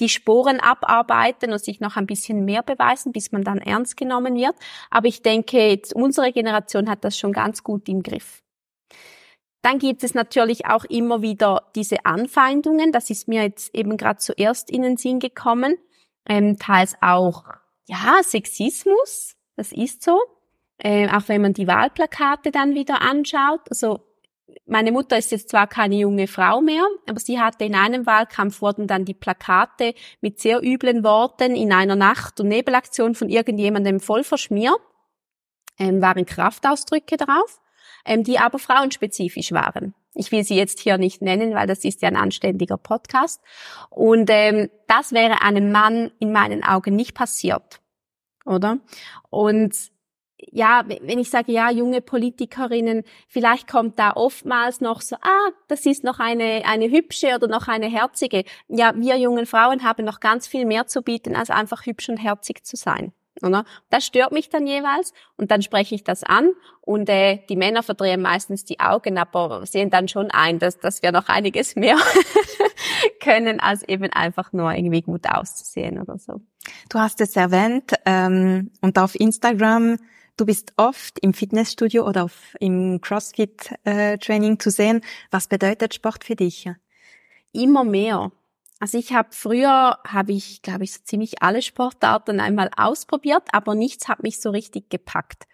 die 0.00 0.08
Sporen 0.08 0.60
abarbeiten 0.60 1.52
und 1.52 1.62
sich 1.62 1.80
noch 1.80 1.96
ein 1.96 2.06
bisschen 2.06 2.44
mehr 2.44 2.62
beweisen, 2.62 3.12
bis 3.12 3.32
man 3.32 3.42
dann 3.44 3.58
ernst 3.58 3.96
genommen 3.96 4.34
wird. 4.36 4.54
Aber 4.90 5.06
ich 5.06 5.22
denke, 5.22 5.68
jetzt 5.68 5.94
unsere 5.94 6.32
Generation 6.32 6.88
hat 6.90 7.04
das 7.04 7.18
schon 7.18 7.32
ganz 7.32 7.62
gut 7.62 7.88
im 7.88 8.02
Griff. 8.02 8.42
Dann 9.62 9.78
gibt 9.78 10.04
es 10.04 10.12
natürlich 10.14 10.66
auch 10.66 10.84
immer 10.84 11.22
wieder 11.22 11.70
diese 11.74 12.04
Anfeindungen. 12.04 12.92
Das 12.92 13.08
ist 13.08 13.28
mir 13.28 13.42
jetzt 13.44 13.74
eben 13.74 13.96
gerade 13.96 14.18
zuerst 14.18 14.70
in 14.70 14.82
den 14.82 14.96
Sinn 14.96 15.20
gekommen. 15.20 15.76
Ähm, 16.28 16.58
teils 16.58 16.96
auch, 17.00 17.44
ja, 17.86 18.20
Sexismus. 18.22 19.36
Das 19.56 19.72
ist 19.72 20.02
so. 20.02 20.20
äh, 20.78 21.08
auch 21.08 21.28
wenn 21.28 21.42
man 21.42 21.52
die 21.54 21.66
Wahlplakate 21.66 22.50
dann 22.50 22.74
wieder 22.74 23.00
anschaut. 23.02 23.60
Also 23.70 24.00
meine 24.66 24.92
Mutter 24.92 25.16
ist 25.16 25.30
jetzt 25.30 25.50
zwar 25.50 25.66
keine 25.66 25.96
junge 25.96 26.26
Frau 26.26 26.60
mehr, 26.60 26.84
aber 27.08 27.18
sie 27.20 27.40
hatte 27.40 27.64
in 27.64 27.74
einem 27.74 28.06
Wahlkampf 28.06 28.60
wurden 28.60 28.86
dann 28.86 29.04
die 29.04 29.14
Plakate 29.14 29.94
mit 30.20 30.40
sehr 30.40 30.62
üblen 30.62 31.02
Worten 31.04 31.54
in 31.54 31.72
einer 31.72 31.96
Nacht- 31.96 32.40
und 32.40 32.48
Nebelaktion 32.48 33.14
von 33.14 33.28
irgendjemandem 33.28 34.00
voll 34.00 34.24
verschmiert, 34.24 34.78
ähm, 35.78 36.00
waren 36.02 36.26
Kraftausdrücke 36.26 37.16
drauf, 37.16 37.60
ähm, 38.04 38.22
die 38.22 38.38
aber 38.38 38.58
frauenspezifisch 38.58 39.52
waren. 39.52 39.94
Ich 40.14 40.30
will 40.30 40.44
sie 40.44 40.56
jetzt 40.56 40.78
hier 40.78 40.98
nicht 40.98 41.22
nennen, 41.22 41.54
weil 41.54 41.66
das 41.66 41.84
ist 41.84 42.02
ja 42.02 42.08
ein 42.08 42.16
anständiger 42.16 42.76
Podcast. 42.76 43.42
Und 43.90 44.30
ähm, 44.30 44.70
das 44.86 45.12
wäre 45.12 45.42
einem 45.42 45.72
Mann 45.72 46.12
in 46.20 46.32
meinen 46.32 46.62
Augen 46.62 46.94
nicht 46.94 47.14
passiert, 47.14 47.80
oder? 48.44 48.78
Und 49.30 49.74
ja, 50.50 50.84
wenn 50.86 51.18
ich 51.18 51.30
sage, 51.30 51.52
ja, 51.52 51.70
junge 51.70 52.00
Politikerinnen, 52.00 53.02
vielleicht 53.28 53.68
kommt 53.68 53.98
da 53.98 54.12
oftmals 54.14 54.80
noch 54.80 55.00
so, 55.00 55.16
ah, 55.16 55.50
das 55.68 55.86
ist 55.86 56.04
noch 56.04 56.18
eine, 56.18 56.62
eine 56.66 56.90
hübsche 56.90 57.34
oder 57.34 57.48
noch 57.48 57.68
eine 57.68 57.86
herzige. 57.86 58.44
Ja, 58.68 58.92
wir 58.96 59.16
jungen 59.16 59.46
Frauen 59.46 59.82
haben 59.82 60.04
noch 60.04 60.20
ganz 60.20 60.46
viel 60.46 60.64
mehr 60.64 60.86
zu 60.86 61.02
bieten, 61.02 61.36
als 61.36 61.50
einfach 61.50 61.86
hübsch 61.86 62.08
und 62.08 62.18
herzig 62.18 62.64
zu 62.64 62.76
sein. 62.76 63.12
Oder? 63.42 63.64
Das 63.90 64.06
stört 64.06 64.30
mich 64.30 64.48
dann 64.48 64.66
jeweils 64.66 65.12
und 65.36 65.50
dann 65.50 65.60
spreche 65.60 65.94
ich 65.94 66.04
das 66.04 66.22
an 66.22 66.50
und 66.80 67.08
äh, 67.08 67.40
die 67.48 67.56
Männer 67.56 67.82
verdrehen 67.82 68.22
meistens 68.22 68.64
die 68.64 68.78
Augen, 68.78 69.18
aber 69.18 69.66
sehen 69.66 69.90
dann 69.90 70.06
schon 70.06 70.30
ein, 70.30 70.60
dass, 70.60 70.78
dass 70.78 71.02
wir 71.02 71.10
noch 71.10 71.28
einiges 71.28 71.74
mehr 71.74 71.96
können, 73.20 73.58
als 73.58 73.82
eben 73.88 74.12
einfach 74.12 74.52
nur 74.52 74.72
irgendwie 74.72 75.02
gut 75.02 75.26
auszusehen 75.28 76.00
oder 76.00 76.16
so. 76.18 76.40
Du 76.90 76.98
hast 76.98 77.20
es 77.20 77.34
erwähnt 77.34 77.94
ähm, 78.06 78.70
und 78.80 78.98
auf 78.98 79.16
Instagram 79.16 79.98
Du 80.36 80.46
bist 80.46 80.72
oft 80.76 81.20
im 81.20 81.32
Fitnessstudio 81.32 82.08
oder 82.08 82.24
auf, 82.24 82.56
im 82.58 83.00
CrossFit-Training 83.00 84.54
äh, 84.54 84.58
zu 84.58 84.70
sehen. 84.70 85.00
Was 85.30 85.46
bedeutet 85.46 85.94
Sport 85.94 86.24
für 86.24 86.34
dich? 86.34 86.68
Immer 87.52 87.84
mehr. 87.84 88.32
Also 88.80 88.98
ich 88.98 89.12
habe 89.12 89.28
früher, 89.30 89.98
habe 90.06 90.32
ich, 90.32 90.60
glaube 90.62 90.82
ich, 90.82 90.92
so 90.92 91.00
ziemlich 91.04 91.40
alle 91.40 91.62
Sportarten 91.62 92.40
einmal 92.40 92.68
ausprobiert, 92.76 93.44
aber 93.52 93.76
nichts 93.76 94.08
hat 94.08 94.24
mich 94.24 94.40
so 94.40 94.50
richtig 94.50 94.90
gepackt. 94.90 95.44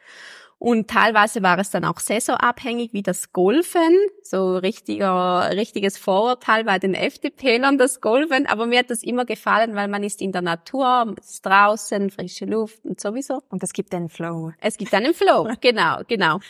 Und 0.62 0.90
teilweise 0.90 1.42
war 1.42 1.58
es 1.58 1.70
dann 1.70 1.86
auch 1.86 2.00
saisonabhängig 2.00 2.92
wie 2.92 3.02
das 3.02 3.32
Golfen, 3.32 3.96
so 4.22 4.58
richtiger, 4.58 5.50
richtiges 5.56 5.96
Vorurteil 5.96 6.64
bei 6.64 6.78
den 6.78 6.92
FDPlern, 6.92 7.78
das 7.78 8.02
Golfen. 8.02 8.46
Aber 8.46 8.66
mir 8.66 8.80
hat 8.80 8.90
das 8.90 9.02
immer 9.02 9.24
gefallen, 9.24 9.74
weil 9.74 9.88
man 9.88 10.02
ist 10.02 10.20
in 10.20 10.32
der 10.32 10.42
Natur, 10.42 11.14
ist 11.18 11.46
draußen, 11.46 12.10
frische 12.10 12.44
Luft 12.44 12.84
und 12.84 13.00
sowieso. 13.00 13.40
Und 13.48 13.62
es 13.62 13.72
gibt 13.72 13.94
einen 13.94 14.10
Flow. 14.10 14.52
Es 14.60 14.76
gibt 14.76 14.92
einen 14.92 15.14
Flow, 15.14 15.48
genau, 15.62 16.02
genau. 16.06 16.40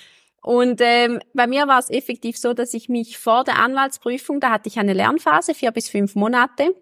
Und 0.43 0.81
ähm, 0.81 1.21
bei 1.33 1.47
mir 1.47 1.69
war 1.69 1.79
es 1.79 1.89
effektiv 1.89 2.37
so, 2.37 2.53
dass 2.53 2.75
ich 2.75 2.89
mich 2.89 3.17
vor 3.17 3.45
der 3.45 3.61
Anwaltsprüfung, 3.61 4.41
da 4.41 4.51
hatte 4.51 4.69
ich 4.69 4.81
eine 4.81 4.93
Lernphase, 4.93 5.55
vier 5.55 5.71
bis 5.71 5.89
fünf 5.89 6.17
Monate, 6.17 6.75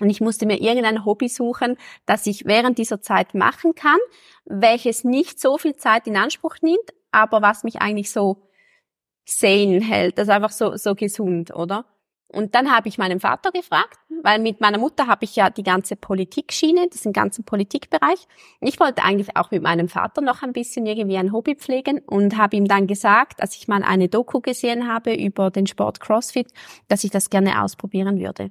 und 0.00 0.10
ich 0.10 0.20
musste 0.20 0.46
mir 0.46 0.60
irgendein 0.60 1.04
Hobby 1.04 1.28
suchen, 1.28 1.76
das 2.06 2.26
ich 2.26 2.44
während 2.44 2.78
dieser 2.78 3.00
Zeit 3.00 3.34
machen 3.34 3.74
kann, 3.74 3.98
welches 4.44 5.04
nicht 5.04 5.40
so 5.40 5.58
viel 5.58 5.76
Zeit 5.76 6.06
in 6.06 6.16
Anspruch 6.16 6.56
nimmt, 6.62 6.94
aber 7.10 7.42
was 7.42 7.64
mich 7.64 7.80
eigentlich 7.80 8.10
so 8.10 8.48
sane 9.24 9.80
hält, 9.80 10.18
also 10.18 10.32
einfach 10.32 10.52
so, 10.52 10.76
so 10.76 10.94
gesund, 10.94 11.54
oder? 11.54 11.84
Und 12.30 12.54
dann 12.54 12.70
habe 12.70 12.88
ich 12.88 12.98
meinen 12.98 13.20
Vater 13.20 13.50
gefragt, 13.52 13.98
weil 14.22 14.38
mit 14.38 14.60
meiner 14.60 14.76
Mutter 14.76 15.06
habe 15.06 15.24
ich 15.24 15.34
ja 15.34 15.48
die 15.48 15.62
ganze 15.62 15.96
Politikschiene, 15.96 16.88
das 16.90 17.06
ein 17.06 17.14
ganzen 17.14 17.44
Politikbereich. 17.44 18.26
Ich 18.60 18.78
wollte 18.78 19.02
eigentlich 19.02 19.34
auch 19.34 19.50
mit 19.50 19.62
meinem 19.62 19.88
Vater 19.88 20.20
noch 20.20 20.42
ein 20.42 20.52
bisschen 20.52 20.84
irgendwie 20.84 21.16
ein 21.16 21.32
Hobby 21.32 21.54
pflegen 21.54 22.00
und 22.00 22.36
habe 22.36 22.56
ihm 22.56 22.66
dann 22.66 22.86
gesagt, 22.86 23.40
als 23.40 23.56
ich 23.56 23.66
mal 23.66 23.82
eine 23.82 24.08
Doku 24.08 24.40
gesehen 24.40 24.92
habe 24.92 25.14
über 25.14 25.50
den 25.50 25.66
Sport 25.66 26.00
CrossFit, 26.00 26.52
dass 26.88 27.02
ich 27.02 27.10
das 27.10 27.30
gerne 27.30 27.62
ausprobieren 27.62 28.18
würde. 28.18 28.50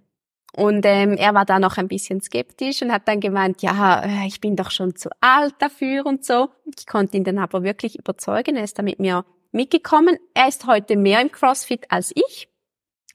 Und 0.58 0.88
ähm, 0.88 1.18
er 1.18 1.36
war 1.36 1.46
da 1.46 1.60
noch 1.60 1.78
ein 1.78 1.88
bisschen 1.88 2.20
skeptisch 2.20 2.82
und 2.82 2.92
hat 2.92 3.08
dann 3.08 3.20
gemeint, 3.20 3.62
ja, 3.62 4.02
äh, 4.04 4.26
ich 4.26 4.42
bin 4.42 4.56
doch 4.56 4.72
schon 4.72 4.96
zu 4.96 5.10
alt 5.22 5.54
dafür 5.60 6.04
und 6.08 6.26
so. 6.26 6.50
Ich 6.76 6.88
konnte 6.88 7.16
ihn 7.16 7.24
dann 7.24 7.38
aber 7.38 7.62
wirklich 7.62 8.00
überzeugen. 8.00 8.56
Er 8.56 8.64
ist 8.64 8.80
da 8.80 8.82
mit 8.82 9.00
mir 9.00 9.24
mitgekommen. 9.52 10.18
Er 10.34 10.48
ist 10.48 10.66
heute 10.66 10.96
mehr 10.96 11.22
im 11.22 11.32
CrossFit 11.32 11.92
als 11.92 12.12
ich. 12.16 12.50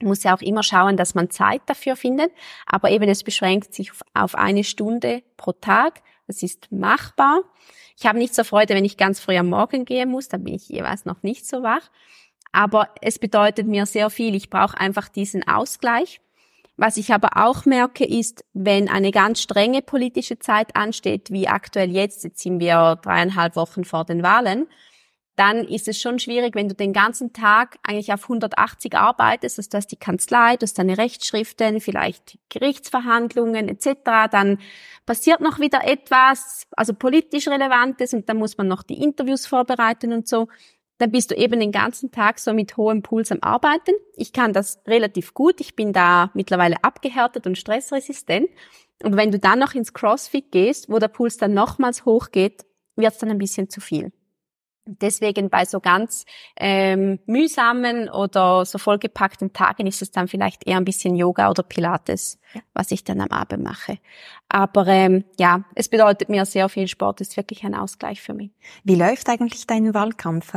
Muss 0.01 0.23
ja 0.23 0.33
auch 0.33 0.41
immer 0.41 0.63
schauen, 0.63 0.95
dass 0.95 1.15
man 1.15 1.29
Zeit 1.31 1.63
dafür 1.65 1.97
findet. 1.97 2.31
Aber 2.65 2.91
eben 2.91 3.09
es 3.09 3.25
beschränkt 3.25 3.73
sich 3.73 3.91
auf 4.13 4.35
eine 4.35 4.63
Stunde 4.63 5.21
pro 5.35 5.51
Tag. 5.51 6.01
Das 6.27 6.43
ist 6.43 6.71
machbar. 6.71 7.41
Ich 7.97 8.05
habe 8.05 8.19
nicht 8.19 8.33
so 8.35 8.45
Freude, 8.45 8.73
wenn 8.73 8.85
ich 8.85 8.95
ganz 8.95 9.19
früh 9.19 9.35
am 9.35 9.49
Morgen 9.49 9.83
gehen 9.83 10.09
muss. 10.09 10.29
Da 10.29 10.37
bin 10.37 10.53
ich 10.53 10.69
jeweils 10.69 11.03
noch 11.03 11.23
nicht 11.23 11.45
so 11.45 11.61
wach. 11.61 11.91
Aber 12.53 12.87
es 13.01 13.19
bedeutet 13.19 13.67
mir 13.67 13.85
sehr 13.85 14.09
viel. 14.09 14.33
Ich 14.33 14.49
brauche 14.49 14.79
einfach 14.79 15.09
diesen 15.09 15.45
Ausgleich. 15.45 16.21
Was 16.75 16.97
ich 16.97 17.13
aber 17.13 17.31
auch 17.35 17.65
merke, 17.65 18.03
ist, 18.03 18.43
wenn 18.53 18.89
eine 18.89 19.11
ganz 19.11 19.41
strenge 19.41 19.81
politische 19.81 20.39
Zeit 20.39 20.75
ansteht, 20.75 21.29
wie 21.31 21.47
aktuell 21.47 21.91
jetzt, 21.91 22.23
jetzt 22.23 22.39
sind 22.39 22.59
wir 22.59 22.99
dreieinhalb 23.01 23.55
Wochen 23.55 23.83
vor 23.83 24.05
den 24.05 24.23
Wahlen, 24.23 24.67
dann 25.35 25.65
ist 25.65 25.87
es 25.87 25.99
schon 25.99 26.19
schwierig, 26.19 26.55
wenn 26.55 26.69
du 26.69 26.75
den 26.75 26.93
ganzen 26.93 27.33
Tag 27.33 27.77
eigentlich 27.83 28.13
auf 28.13 28.23
180 28.23 28.95
arbeitest, 28.95 29.57
also 29.57 29.69
du 29.69 29.77
hast 29.77 29.87
die 29.87 29.97
Kanzlei, 29.97 30.57
du 30.57 30.63
hast 30.63 30.77
deine 30.77 30.97
Rechtsschriften, 30.97 31.79
vielleicht 31.79 32.37
Gerichtsverhandlungen 32.49 33.67
etc., 33.67 34.29
dann 34.31 34.59
passiert 35.05 35.41
noch 35.41 35.59
wieder 35.59 35.85
etwas, 35.85 36.67
also 36.71 36.93
politisch 36.93 37.47
Relevantes 37.47 38.13
und 38.13 38.29
dann 38.29 38.37
muss 38.37 38.57
man 38.57 38.67
noch 38.67 38.83
die 38.83 39.01
Interviews 39.01 39.47
vorbereiten 39.47 40.13
und 40.13 40.27
so 40.27 40.47
dann 40.97 41.11
bist 41.11 41.31
du 41.31 41.35
eben 41.35 41.59
den 41.59 41.71
ganzen 41.71 42.11
Tag 42.11 42.39
so 42.39 42.53
mit 42.53 42.77
hohem 42.77 43.01
Puls 43.01 43.31
am 43.31 43.39
Arbeiten. 43.41 43.91
Ich 44.15 44.31
kann 44.31 44.53
das 44.53 44.81
relativ 44.87 45.33
gut. 45.33 45.59
Ich 45.59 45.75
bin 45.75 45.91
da 45.91 46.31
mittlerweile 46.33 46.83
abgehärtet 46.83 47.47
und 47.47 47.57
stressresistent. 47.57 48.49
Und 49.03 49.17
wenn 49.17 49.31
du 49.31 49.39
dann 49.39 49.59
noch 49.59 49.73
ins 49.73 49.93
CrossFit 49.93 50.51
gehst, 50.51 50.89
wo 50.89 50.99
der 50.99 51.07
Puls 51.07 51.37
dann 51.37 51.53
nochmals 51.53 52.05
hochgeht, 52.05 52.65
wird 52.95 53.11
es 53.11 53.17
dann 53.17 53.29
ein 53.29 53.37
bisschen 53.37 53.69
zu 53.69 53.81
viel. 53.81 54.11
Deswegen 54.85 55.49
bei 55.49 55.63
so 55.63 55.79
ganz 55.79 56.25
ähm, 56.57 57.19
mühsamen 57.25 58.09
oder 58.09 58.65
so 58.65 58.77
vollgepackten 58.77 59.53
Tagen 59.53 59.87
ist 59.87 60.01
es 60.01 60.11
dann 60.11 60.27
vielleicht 60.27 60.67
eher 60.67 60.75
ein 60.75 60.83
bisschen 60.83 61.15
Yoga 61.15 61.49
oder 61.49 61.63
Pilates, 61.63 62.37
was 62.73 62.91
ich 62.91 63.05
dann 63.05 63.21
am 63.21 63.29
Abend 63.29 63.63
mache. 63.63 63.99
Aber 64.49 64.85
ähm, 64.87 65.23
ja, 65.39 65.63
es 65.75 65.87
bedeutet 65.87 66.27
mir 66.27 66.45
sehr 66.45 66.67
viel 66.67 66.89
Sport, 66.89 67.21
ist 67.21 67.37
wirklich 67.37 67.63
ein 67.63 67.75
Ausgleich 67.75 68.21
für 68.21 68.33
mich. 68.33 68.51
Wie 68.83 68.95
läuft 68.95 69.29
eigentlich 69.29 69.67
dein 69.67 69.93
Wahlkampf? 69.93 70.53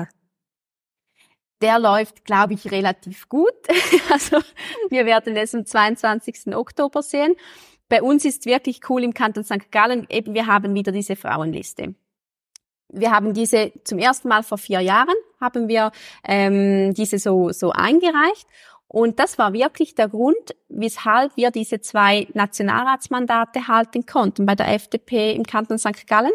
Der 1.63 1.79
läuft, 1.79 2.25
glaube 2.25 2.55
ich, 2.55 2.71
relativ 2.71 3.29
gut. 3.29 3.55
also 4.11 4.39
wir 4.91 5.07
werden 5.07 5.37
es 5.37 5.55
am 5.55 5.65
22. 5.65 6.55
Oktober 6.55 7.03
sehen. 7.03 7.35
Bei 7.89 8.03
uns 8.03 8.25
ist 8.25 8.47
wirklich 8.47 8.81
cool 8.89 9.05
im 9.05 9.15
Kanton 9.15 9.45
St. 9.45 9.71
Gallen, 9.71 10.07
eben 10.11 10.35
wir 10.35 10.47
haben 10.47 10.75
wieder 10.75 10.93
diese 10.93 11.17
Frauenliste. 11.17 11.95
Wir 12.89 13.11
haben 13.11 13.35
diese 13.35 13.73
zum 13.85 13.99
ersten 13.99 14.29
Mal 14.29 14.43
vor 14.43 14.59
vier 14.59 14.81
Jahren 14.81 15.15
haben 15.41 15.69
wir 15.69 15.91
ähm, 16.25 16.95
diese 16.95 17.19
so 17.19 17.51
so 17.51 17.73
eingereicht 17.73 18.47
und 18.89 19.19
das 19.19 19.39
war 19.39 19.53
wirklich 19.53 19.95
der 19.95 20.09
Grund, 20.09 20.55
weshalb 20.69 21.37
wir 21.37 21.51
diese 21.51 21.81
zwei 21.81 22.29
Nationalratsmandate 22.35 23.67
halten 23.67 24.07
konnten 24.07 24.47
bei 24.47 24.55
der 24.55 24.73
FDP 24.73 25.33
im 25.33 25.43
Kanton 25.43 25.79
St. 25.79 26.07
Gallen. 26.07 26.33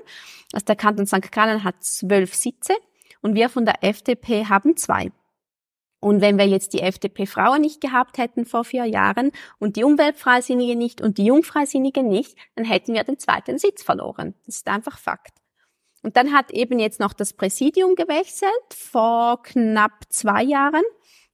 Also 0.51 0.65
der 0.65 0.75
Kanton 0.75 1.05
St. 1.05 1.31
Gallen 1.31 1.63
hat 1.63 1.83
zwölf 1.83 2.35
Sitze 2.35 2.73
und 3.21 3.35
wir 3.35 3.49
von 3.49 3.65
der 3.65 3.83
FDP 3.83 4.45
haben 4.45 4.77
zwei. 4.77 5.11
Und 5.99 6.19
wenn 6.19 6.39
wir 6.39 6.47
jetzt 6.47 6.73
die 6.73 6.81
FDP-Frauen 6.81 7.61
nicht 7.61 7.79
gehabt 7.79 8.17
hätten 8.17 8.45
vor 8.45 8.63
vier 8.63 8.85
Jahren 8.85 9.31
und 9.59 9.75
die 9.75 9.83
Umweltfreisinnige 9.83 10.75
nicht 10.75 10.99
und 10.99 11.19
die 11.19 11.25
Jungfreisinnige 11.25 12.01
nicht, 12.01 12.35
dann 12.55 12.65
hätten 12.65 12.95
wir 12.95 13.03
den 13.03 13.19
zweiten 13.19 13.59
Sitz 13.59 13.83
verloren. 13.83 14.33
Das 14.47 14.55
ist 14.55 14.67
einfach 14.67 14.97
Fakt. 14.97 15.37
Und 16.01 16.17
dann 16.17 16.33
hat 16.33 16.49
eben 16.51 16.79
jetzt 16.79 16.99
noch 16.99 17.13
das 17.13 17.33
Präsidium 17.33 17.93
gewechselt 17.93 18.51
vor 18.75 19.43
knapp 19.43 20.05
zwei 20.09 20.43
Jahren. 20.43 20.83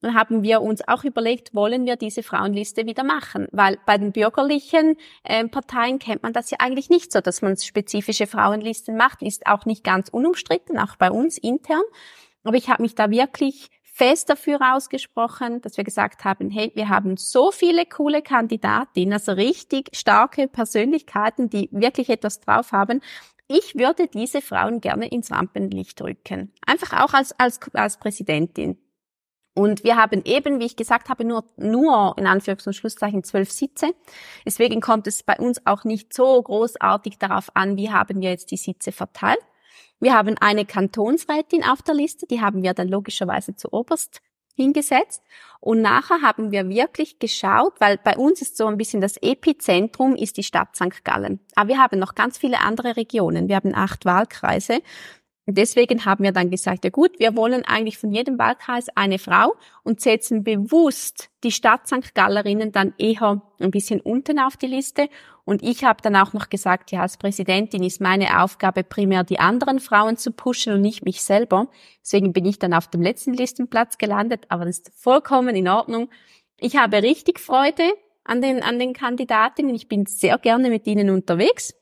Dann 0.01 0.13
haben 0.13 0.43
wir 0.43 0.61
uns 0.61 0.87
auch 0.87 1.03
überlegt, 1.03 1.55
wollen 1.55 1.85
wir 1.85 1.95
diese 1.95 2.21
Frauenliste 2.21 2.85
wieder 2.85 3.03
machen? 3.03 3.47
Weil 3.51 3.79
bei 3.85 3.97
den 3.97 4.11
bürgerlichen 4.11 4.95
äh, 5.23 5.47
Parteien 5.47 5.97
kennt 5.99 6.23
man 6.23 6.33
das 6.33 6.51
ja 6.51 6.57
eigentlich 6.59 6.89
nicht 6.89 7.11
so, 7.11 7.19
dass 7.19 7.41
man 7.41 7.57
spezifische 7.57 8.27
Frauenlisten 8.27 8.95
macht. 8.95 9.21
Ist 9.21 9.47
auch 9.47 9.65
nicht 9.65 9.83
ganz 9.83 10.09
unumstritten, 10.09 10.77
auch 10.77 10.95
bei 10.97 11.09
uns 11.09 11.37
intern. 11.37 11.81
Aber 12.43 12.57
ich 12.57 12.69
habe 12.69 12.83
mich 12.83 12.95
da 12.95 13.09
wirklich 13.09 13.69
fest 13.81 14.29
dafür 14.29 14.59
ausgesprochen, 14.75 15.59
dass 15.61 15.75
wir 15.75 15.83
gesagt 15.83 16.23
haben, 16.23 16.51
hey, 16.51 16.71
wir 16.75 16.89
haben 16.89 17.17
so 17.17 17.51
viele 17.51 17.87
coole 17.87 18.21
Kandidatinnen, 18.21 19.13
also 19.13 19.31
richtig 19.31 19.89
starke 19.93 20.47
Persönlichkeiten, 20.47 21.49
die 21.49 21.67
wirklich 21.71 22.09
etwas 22.09 22.39
drauf 22.39 22.71
haben. 22.71 23.01
Ich 23.47 23.73
würde 23.75 24.07
diese 24.07 24.41
Frauen 24.41 24.81
gerne 24.81 25.07
ins 25.07 25.31
Rampenlicht 25.31 25.99
rücken. 26.01 26.53
Einfach 26.65 27.03
auch 27.03 27.13
als, 27.15 27.37
als, 27.39 27.59
als 27.73 27.97
Präsidentin. 27.97 28.77
Und 29.57 29.83
wir 29.83 29.95
haben 29.95 30.21
eben, 30.23 30.59
wie 30.59 30.65
ich 30.65 30.75
gesagt 30.75 31.09
habe, 31.09 31.25
nur, 31.25 31.43
nur 31.57 32.13
in 32.19 32.27
Anführungs- 32.27 32.67
und 32.67 32.75
Schlusszeichen 32.75 33.23
zwölf 33.23 33.51
Sitze. 33.51 33.95
Deswegen 34.45 34.81
kommt 34.81 35.07
es 35.07 35.23
bei 35.23 35.35
uns 35.35 35.65
auch 35.65 35.83
nicht 35.83 36.13
so 36.13 36.39
großartig 36.43 37.17
darauf 37.17 37.49
an, 37.55 37.75
wie 37.75 37.89
haben 37.89 38.21
wir 38.21 38.29
jetzt 38.29 38.51
die 38.51 38.57
Sitze 38.57 38.91
verteilt. 38.91 39.39
Wir 39.99 40.13
haben 40.13 40.35
eine 40.39 40.65
Kantonsrätin 40.65 41.63
auf 41.63 41.81
der 41.81 41.95
Liste, 41.95 42.27
die 42.27 42.39
haben 42.39 42.61
wir 42.61 42.75
dann 42.75 42.87
logischerweise 42.87 43.55
zu 43.55 43.73
oberst 43.73 44.21
hingesetzt. 44.53 45.23
Und 45.59 45.81
nachher 45.81 46.21
haben 46.21 46.51
wir 46.51 46.69
wirklich 46.69 47.17
geschaut, 47.17 47.73
weil 47.79 47.97
bei 47.97 48.15
uns 48.15 48.43
ist 48.43 48.57
so 48.57 48.67
ein 48.67 48.77
bisschen 48.77 49.01
das 49.01 49.17
Epizentrum 49.17 50.15
ist 50.15 50.37
die 50.37 50.43
Stadt 50.43 50.75
St. 50.75 51.03
Gallen. 51.03 51.39
Aber 51.55 51.69
wir 51.69 51.79
haben 51.79 51.97
noch 51.97 52.13
ganz 52.13 52.37
viele 52.37 52.59
andere 52.59 52.95
Regionen. 52.95 53.47
Wir 53.47 53.55
haben 53.55 53.73
acht 53.73 54.05
Wahlkreise. 54.05 54.81
Deswegen 55.49 56.03
haben 56.03 56.25
wir 56.25 56.33
dann 56.33 56.49
gesagt, 56.49 56.83
ja 56.83 56.89
gut, 56.89 57.19
wir 57.19 57.37
wollen 57.37 57.63
eigentlich 57.63 57.97
von 57.97 58.11
jedem 58.11 58.37
Wahlkreis 58.37 58.89
eine 58.95 59.17
Frau 59.17 59.55
und 59.81 60.01
setzen 60.01 60.43
bewusst 60.43 61.29
die 61.45 61.53
Stadt 61.53 61.87
St. 61.87 62.13
Gallerinnen 62.13 62.73
dann 62.73 62.93
eher 62.97 63.41
ein 63.61 63.71
bisschen 63.71 64.01
unten 64.01 64.39
auf 64.39 64.57
die 64.57 64.67
Liste. 64.67 65.07
Und 65.45 65.63
ich 65.63 65.85
habe 65.85 66.01
dann 66.01 66.17
auch 66.17 66.33
noch 66.33 66.49
gesagt, 66.49 66.91
ja, 66.91 67.01
als 67.01 67.15
Präsidentin 67.15 67.81
ist 67.81 68.01
meine 68.01 68.43
Aufgabe 68.43 68.83
primär 68.83 69.23
die 69.23 69.39
anderen 69.39 69.79
Frauen 69.79 70.17
zu 70.17 70.33
pushen 70.33 70.73
und 70.73 70.81
nicht 70.81 71.05
mich 71.05 71.23
selber. 71.23 71.69
Deswegen 72.01 72.33
bin 72.33 72.43
ich 72.43 72.59
dann 72.59 72.73
auf 72.73 72.89
dem 72.89 73.01
letzten 73.01 73.33
Listenplatz 73.33 73.97
gelandet, 73.97 74.47
aber 74.49 74.65
das 74.65 74.79
ist 74.79 74.91
vollkommen 74.95 75.55
in 75.55 75.69
Ordnung. 75.69 76.09
Ich 76.59 76.75
habe 76.75 77.01
richtig 77.01 77.39
Freude 77.39 77.93
an 78.25 78.41
den, 78.41 78.61
an 78.61 78.79
den 78.79 78.91
Kandidatinnen. 78.91 79.73
Ich 79.73 79.87
bin 79.87 80.07
sehr 80.07 80.37
gerne 80.39 80.69
mit 80.69 80.85
ihnen 80.87 81.09
unterwegs. 81.09 81.73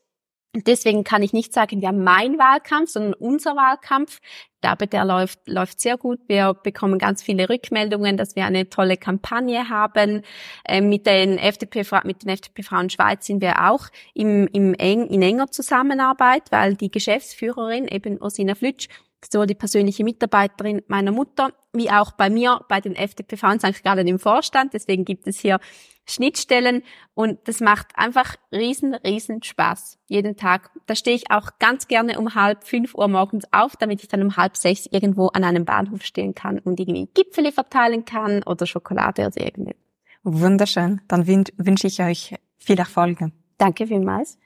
Deswegen 0.63 1.03
kann 1.03 1.21
ich 1.21 1.33
nicht 1.33 1.53
sagen, 1.53 1.81
ja, 1.81 1.91
mein 1.91 2.39
Wahlkampf, 2.39 2.89
sondern 2.89 3.13
unser 3.13 3.57
Wahlkampf. 3.57 4.19
Glaube, 4.61 4.87
der 4.87 5.03
läuft, 5.03 5.39
läuft 5.47 5.81
sehr 5.81 5.97
gut. 5.97 6.19
Wir 6.27 6.53
bekommen 6.53 6.97
ganz 6.97 7.21
viele 7.21 7.49
Rückmeldungen, 7.49 8.15
dass 8.15 8.35
wir 8.37 8.45
eine 8.45 8.69
tolle 8.69 8.95
Kampagne 8.95 9.69
haben. 9.69 10.21
Ähm, 10.67 10.89
mit 10.89 11.05
den 11.05 11.37
FDP, 11.37 11.83
mit 12.05 12.23
den 12.23 12.29
FDP 12.29 12.63
Frauen 12.63 12.89
Schweiz 12.89 13.25
sind 13.25 13.41
wir 13.41 13.69
auch 13.69 13.87
im, 14.13 14.47
im 14.53 14.73
eng, 14.75 15.07
in 15.07 15.21
enger 15.21 15.51
Zusammenarbeit, 15.51 16.43
weil 16.51 16.75
die 16.75 16.89
Geschäftsführerin, 16.89 17.87
eben 17.89 18.17
Ursina 18.21 18.55
Flütsch, 18.55 18.87
sowohl 19.29 19.47
die 19.47 19.55
persönliche 19.55 20.03
Mitarbeiterin 20.03 20.83
meiner 20.87 21.11
Mutter, 21.11 21.51
wie 21.73 21.91
auch 21.91 22.13
bei 22.13 22.29
mir, 22.29 22.61
bei 22.69 22.79
den 22.79 22.95
FDP 22.95 23.37
Frauen 23.37 23.59
St. 23.59 23.83
Gallen 23.83 24.07
im 24.07 24.19
Vorstand. 24.19 24.73
Deswegen 24.73 25.03
gibt 25.03 25.27
es 25.27 25.39
hier 25.39 25.59
Schnittstellen 26.07 26.83
und 27.13 27.39
das 27.47 27.61
macht 27.61 27.87
einfach 27.95 28.35
riesen, 28.51 28.93
riesen 28.93 29.41
Spaß. 29.41 29.97
Jeden 30.07 30.37
Tag. 30.37 30.69
Da 30.85 30.95
stehe 30.95 31.15
ich 31.15 31.31
auch 31.31 31.51
ganz 31.59 31.87
gerne 31.87 32.19
um 32.19 32.35
halb 32.35 32.63
fünf 32.63 32.93
Uhr 32.93 33.07
morgens 33.07 33.45
auf, 33.51 33.75
damit 33.75 34.03
ich 34.03 34.07
dann 34.07 34.21
um 34.21 34.37
halb 34.37 34.55
sechs 34.55 34.85
irgendwo 34.91 35.27
an 35.27 35.43
einem 35.43 35.65
Bahnhof 35.65 36.03
stehen 36.03 36.35
kann 36.35 36.59
und 36.59 36.79
irgendwie 36.79 37.09
Gipfeli 37.13 37.51
verteilen 37.51 38.05
kann 38.05 38.43
oder 38.43 38.65
Schokolade 38.65 39.25
oder 39.25 39.41
irgendwas. 39.41 39.75
Wunderschön. 40.23 41.01
Dann 41.07 41.27
wünsche 41.27 41.87
ich 41.87 42.01
euch 42.01 42.35
viel 42.57 42.79
Erfolg. 42.79 43.19
Danke 43.57 43.87
vielmals. 43.87 44.37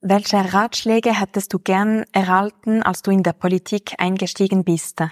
Welche 0.00 0.52
Ratschläge 0.52 1.18
hättest 1.18 1.52
du 1.54 1.58
gern 1.58 2.04
erhalten, 2.12 2.82
als 2.82 3.00
du 3.00 3.10
in 3.10 3.22
der 3.22 3.32
Politik 3.32 3.94
eingestiegen 3.98 4.62
bist? 4.62 5.02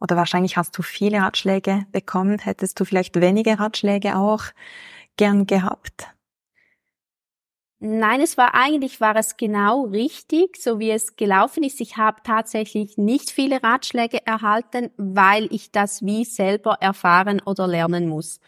Oder 0.00 0.16
wahrscheinlich 0.16 0.58
hast 0.58 0.76
du 0.76 0.82
viele 0.82 1.18
Ratschläge 1.22 1.86
bekommen. 1.92 2.38
Hättest 2.38 2.78
du 2.78 2.84
vielleicht 2.84 3.18
wenige 3.18 3.58
Ratschläge 3.58 4.18
auch? 4.18 4.42
Gern 5.16 5.46
gehabt? 5.46 6.08
Nein, 7.86 8.22
es 8.22 8.38
war 8.38 8.54
eigentlich 8.54 9.00
war 9.02 9.14
es 9.16 9.36
genau 9.36 9.82
richtig, 9.82 10.56
so 10.56 10.78
wie 10.78 10.90
es 10.90 11.16
gelaufen 11.16 11.62
ist. 11.64 11.82
Ich 11.82 11.98
habe 11.98 12.22
tatsächlich 12.24 12.96
nicht 12.96 13.30
viele 13.30 13.62
Ratschläge 13.62 14.26
erhalten, 14.26 14.90
weil 14.96 15.52
ich 15.52 15.70
das 15.70 16.02
wie 16.02 16.24
selber 16.24 16.78
erfahren 16.80 17.42
oder 17.44 17.66
lernen 17.66 18.08
muss. 18.08 18.40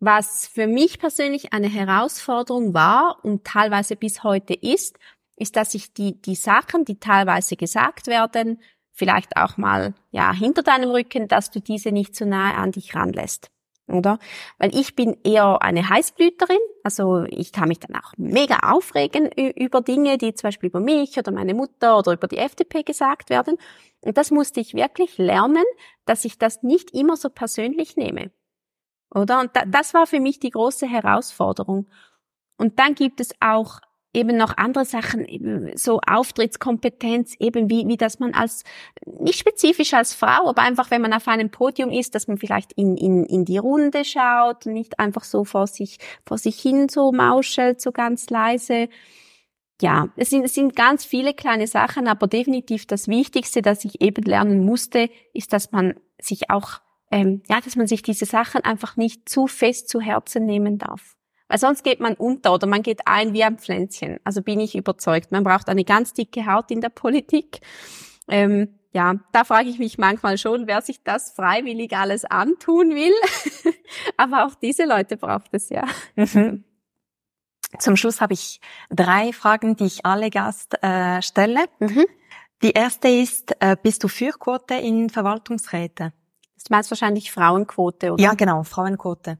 Was 0.00 0.46
für 0.46 0.66
mich 0.66 0.98
persönlich 0.98 1.52
eine 1.52 1.68
Herausforderung 1.68 2.72
war 2.72 3.18
und 3.22 3.44
teilweise 3.44 3.94
bis 3.94 4.24
heute 4.24 4.54
ist, 4.54 4.98
ist, 5.36 5.56
dass 5.56 5.74
ich 5.74 5.92
die, 5.92 6.20
die 6.22 6.34
Sachen, 6.34 6.86
die 6.86 6.98
teilweise 6.98 7.56
gesagt 7.56 8.06
werden, 8.06 8.58
vielleicht 8.92 9.36
auch 9.36 9.58
mal, 9.58 9.92
ja, 10.12 10.32
hinter 10.32 10.62
deinem 10.62 10.90
Rücken, 10.90 11.28
dass 11.28 11.50
du 11.50 11.60
diese 11.60 11.92
nicht 11.92 12.16
zu 12.16 12.24
nahe 12.24 12.54
an 12.54 12.72
dich 12.72 12.94
ranlässt 12.94 13.50
oder? 13.92 14.18
Weil 14.58 14.74
ich 14.74 14.94
bin 14.96 15.16
eher 15.24 15.62
eine 15.62 15.88
Heißblüterin, 15.88 16.58
also 16.82 17.24
ich 17.28 17.52
kann 17.52 17.68
mich 17.68 17.80
dann 17.80 17.96
auch 17.96 18.12
mega 18.16 18.58
aufregen 18.70 19.30
über 19.32 19.80
Dinge, 19.80 20.18
die 20.18 20.34
zum 20.34 20.48
Beispiel 20.48 20.68
über 20.68 20.80
mich 20.80 21.18
oder 21.18 21.32
meine 21.32 21.54
Mutter 21.54 21.98
oder 21.98 22.12
über 22.12 22.28
die 22.28 22.38
FDP 22.38 22.82
gesagt 22.82 23.30
werden. 23.30 23.56
Und 24.00 24.16
das 24.18 24.30
musste 24.30 24.60
ich 24.60 24.74
wirklich 24.74 25.18
lernen, 25.18 25.64
dass 26.04 26.24
ich 26.24 26.38
das 26.38 26.62
nicht 26.62 26.92
immer 26.92 27.16
so 27.16 27.30
persönlich 27.30 27.96
nehme. 27.96 28.30
Oder? 29.14 29.40
Und 29.40 29.50
das 29.68 29.94
war 29.94 30.06
für 30.06 30.20
mich 30.20 30.40
die 30.40 30.50
große 30.50 30.86
Herausforderung. 30.86 31.88
Und 32.56 32.78
dann 32.78 32.94
gibt 32.94 33.20
es 33.20 33.34
auch 33.40 33.80
eben 34.14 34.36
noch 34.36 34.56
andere 34.56 34.84
Sachen, 34.84 35.24
eben 35.24 35.76
so 35.76 36.00
Auftrittskompetenz, 36.06 37.34
eben 37.38 37.70
wie, 37.70 37.86
wie 37.88 37.96
dass 37.96 38.18
man 38.18 38.34
als, 38.34 38.64
nicht 39.06 39.38
spezifisch 39.38 39.94
als 39.94 40.14
Frau, 40.14 40.48
aber 40.48 40.62
einfach, 40.62 40.90
wenn 40.90 41.02
man 41.02 41.12
auf 41.12 41.28
einem 41.28 41.50
Podium 41.50 41.90
ist, 41.90 42.14
dass 42.14 42.28
man 42.28 42.36
vielleicht 42.36 42.72
in, 42.74 42.96
in, 42.96 43.24
in 43.24 43.44
die 43.44 43.58
Runde 43.58 44.04
schaut 44.04 44.66
nicht 44.66 44.98
einfach 44.98 45.24
so 45.24 45.44
vor 45.44 45.66
sich, 45.66 45.98
vor 46.26 46.38
sich 46.38 46.60
hin 46.60 46.88
so 46.88 47.12
mauschelt, 47.12 47.80
so 47.80 47.92
ganz 47.92 48.28
leise. 48.28 48.88
Ja, 49.80 50.08
es 50.16 50.30
sind, 50.30 50.44
es 50.44 50.54
sind 50.54 50.76
ganz 50.76 51.04
viele 51.04 51.34
kleine 51.34 51.66
Sachen, 51.66 52.06
aber 52.06 52.26
definitiv 52.26 52.86
das 52.86 53.08
Wichtigste, 53.08 53.62
das 53.62 53.84
ich 53.84 54.00
eben 54.00 54.22
lernen 54.24 54.64
musste, 54.64 55.08
ist, 55.32 55.52
dass 55.52 55.72
man 55.72 55.94
sich 56.20 56.50
auch, 56.50 56.80
ähm, 57.10 57.42
ja, 57.48 57.60
dass 57.60 57.76
man 57.76 57.86
sich 57.86 58.02
diese 58.02 58.26
Sachen 58.26 58.62
einfach 58.62 58.96
nicht 58.96 59.28
zu 59.28 59.46
fest 59.46 59.88
zu 59.88 60.00
Herzen 60.00 60.44
nehmen 60.46 60.78
darf. 60.78 61.16
Weil 61.52 61.58
sonst 61.58 61.84
geht 61.84 62.00
man 62.00 62.14
unter 62.14 62.54
oder 62.54 62.66
man 62.66 62.82
geht 62.82 63.00
ein 63.04 63.34
wie 63.34 63.44
ein 63.44 63.58
Pflänzchen. 63.58 64.18
Also 64.24 64.40
bin 64.40 64.58
ich 64.58 64.74
überzeugt. 64.74 65.32
Man 65.32 65.44
braucht 65.44 65.68
eine 65.68 65.84
ganz 65.84 66.14
dicke 66.14 66.46
Haut 66.46 66.70
in 66.70 66.80
der 66.80 66.88
Politik. 66.88 67.60
Ähm, 68.26 68.78
ja, 68.94 69.16
da 69.32 69.44
frage 69.44 69.68
ich 69.68 69.78
mich 69.78 69.98
manchmal 69.98 70.38
schon, 70.38 70.66
wer 70.66 70.80
sich 70.80 71.04
das 71.04 71.32
freiwillig 71.32 71.94
alles 71.94 72.24
antun 72.24 72.94
will. 72.94 73.12
Aber 74.16 74.46
auch 74.46 74.54
diese 74.54 74.86
Leute 74.86 75.18
braucht 75.18 75.50
es 75.52 75.68
ja. 75.68 75.84
Mhm. 76.16 76.64
Zum 77.78 77.98
Schluss 77.98 78.22
habe 78.22 78.32
ich 78.32 78.62
drei 78.88 79.34
Fragen, 79.34 79.76
die 79.76 79.84
ich 79.84 80.06
alle 80.06 80.30
Gast 80.30 80.82
äh, 80.82 81.20
stelle. 81.20 81.66
Mhm. 81.80 82.06
Die 82.62 82.70
erste 82.70 83.08
ist, 83.08 83.54
äh, 83.60 83.76
bist 83.82 84.02
du 84.02 84.08
für 84.08 84.32
Quote 84.32 84.76
in 84.76 85.10
Verwaltungsräte? 85.10 86.14
Du 86.56 86.64
meinst 86.70 86.90
wahrscheinlich 86.90 87.30
Frauenquote, 87.30 88.14
oder? 88.14 88.22
Ja, 88.22 88.32
genau, 88.32 88.62
Frauenquote. 88.62 89.36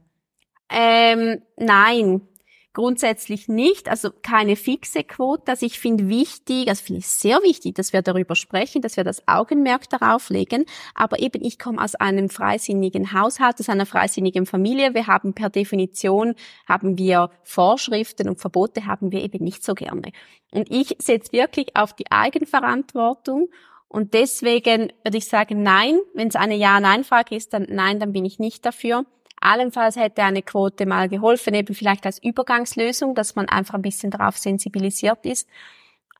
Ähm, 0.69 1.41
nein, 1.57 2.27
grundsätzlich 2.73 3.47
nicht. 3.47 3.87
Also 3.87 4.09
keine 4.11 4.55
fixe 4.55 5.03
Quote. 5.03 5.51
Also 5.51 5.65
ich 5.65 5.79
finde 5.79 6.09
wichtig, 6.09 6.67
also 6.67 6.83
finde 6.83 6.99
ich 6.99 7.07
sehr 7.07 7.37
wichtig, 7.43 7.75
dass 7.75 7.93
wir 7.93 8.01
darüber 8.01 8.35
sprechen, 8.35 8.81
dass 8.81 8.97
wir 8.97 9.03
das 9.03 9.27
Augenmerk 9.27 9.89
darauf 9.89 10.29
legen. 10.29 10.65
Aber 10.95 11.19
eben, 11.19 11.43
ich 11.43 11.59
komme 11.59 11.81
aus 11.81 11.95
einem 11.95 12.29
freisinnigen 12.29 13.13
Haushalt, 13.13 13.59
aus 13.59 13.69
einer 13.69 13.85
freisinnigen 13.85 14.45
Familie. 14.45 14.93
Wir 14.93 15.07
haben 15.07 15.33
per 15.33 15.49
Definition, 15.49 16.33
haben 16.67 16.97
wir 16.97 17.29
Vorschriften 17.43 18.27
und 18.27 18.39
Verbote 18.39 18.87
haben 18.87 19.11
wir 19.11 19.21
eben 19.21 19.43
nicht 19.43 19.63
so 19.63 19.75
gerne. 19.75 20.11
Und 20.51 20.71
ich 20.71 20.95
setze 20.99 21.31
wirklich 21.31 21.75
auf 21.75 21.93
die 21.93 22.11
Eigenverantwortung 22.11 23.49
und 23.93 24.15
deswegen 24.15 24.91
würde 25.03 25.19
ich 25.19 25.25
sagen, 25.25 25.61
nein, 25.61 25.99
wenn 26.15 26.27
es 26.27 26.35
eine 26.35 26.55
Ja-Nein-Frage 26.55 27.35
ist, 27.35 27.53
dann 27.53 27.67
nein, 27.69 27.99
dann 27.99 28.11
bin 28.11 28.25
ich 28.25 28.39
nicht 28.39 28.65
dafür. 28.65 29.05
Allenfalls 29.41 29.95
hätte 29.95 30.23
eine 30.23 30.41
Quote 30.41 30.85
mal 30.85 31.09
geholfen, 31.09 31.53
eben 31.53 31.75
vielleicht 31.75 32.05
als 32.05 32.21
Übergangslösung, 32.23 33.15
dass 33.15 33.35
man 33.35 33.49
einfach 33.49 33.73
ein 33.73 33.81
bisschen 33.81 34.11
darauf 34.11 34.37
sensibilisiert 34.37 35.25
ist. 35.25 35.49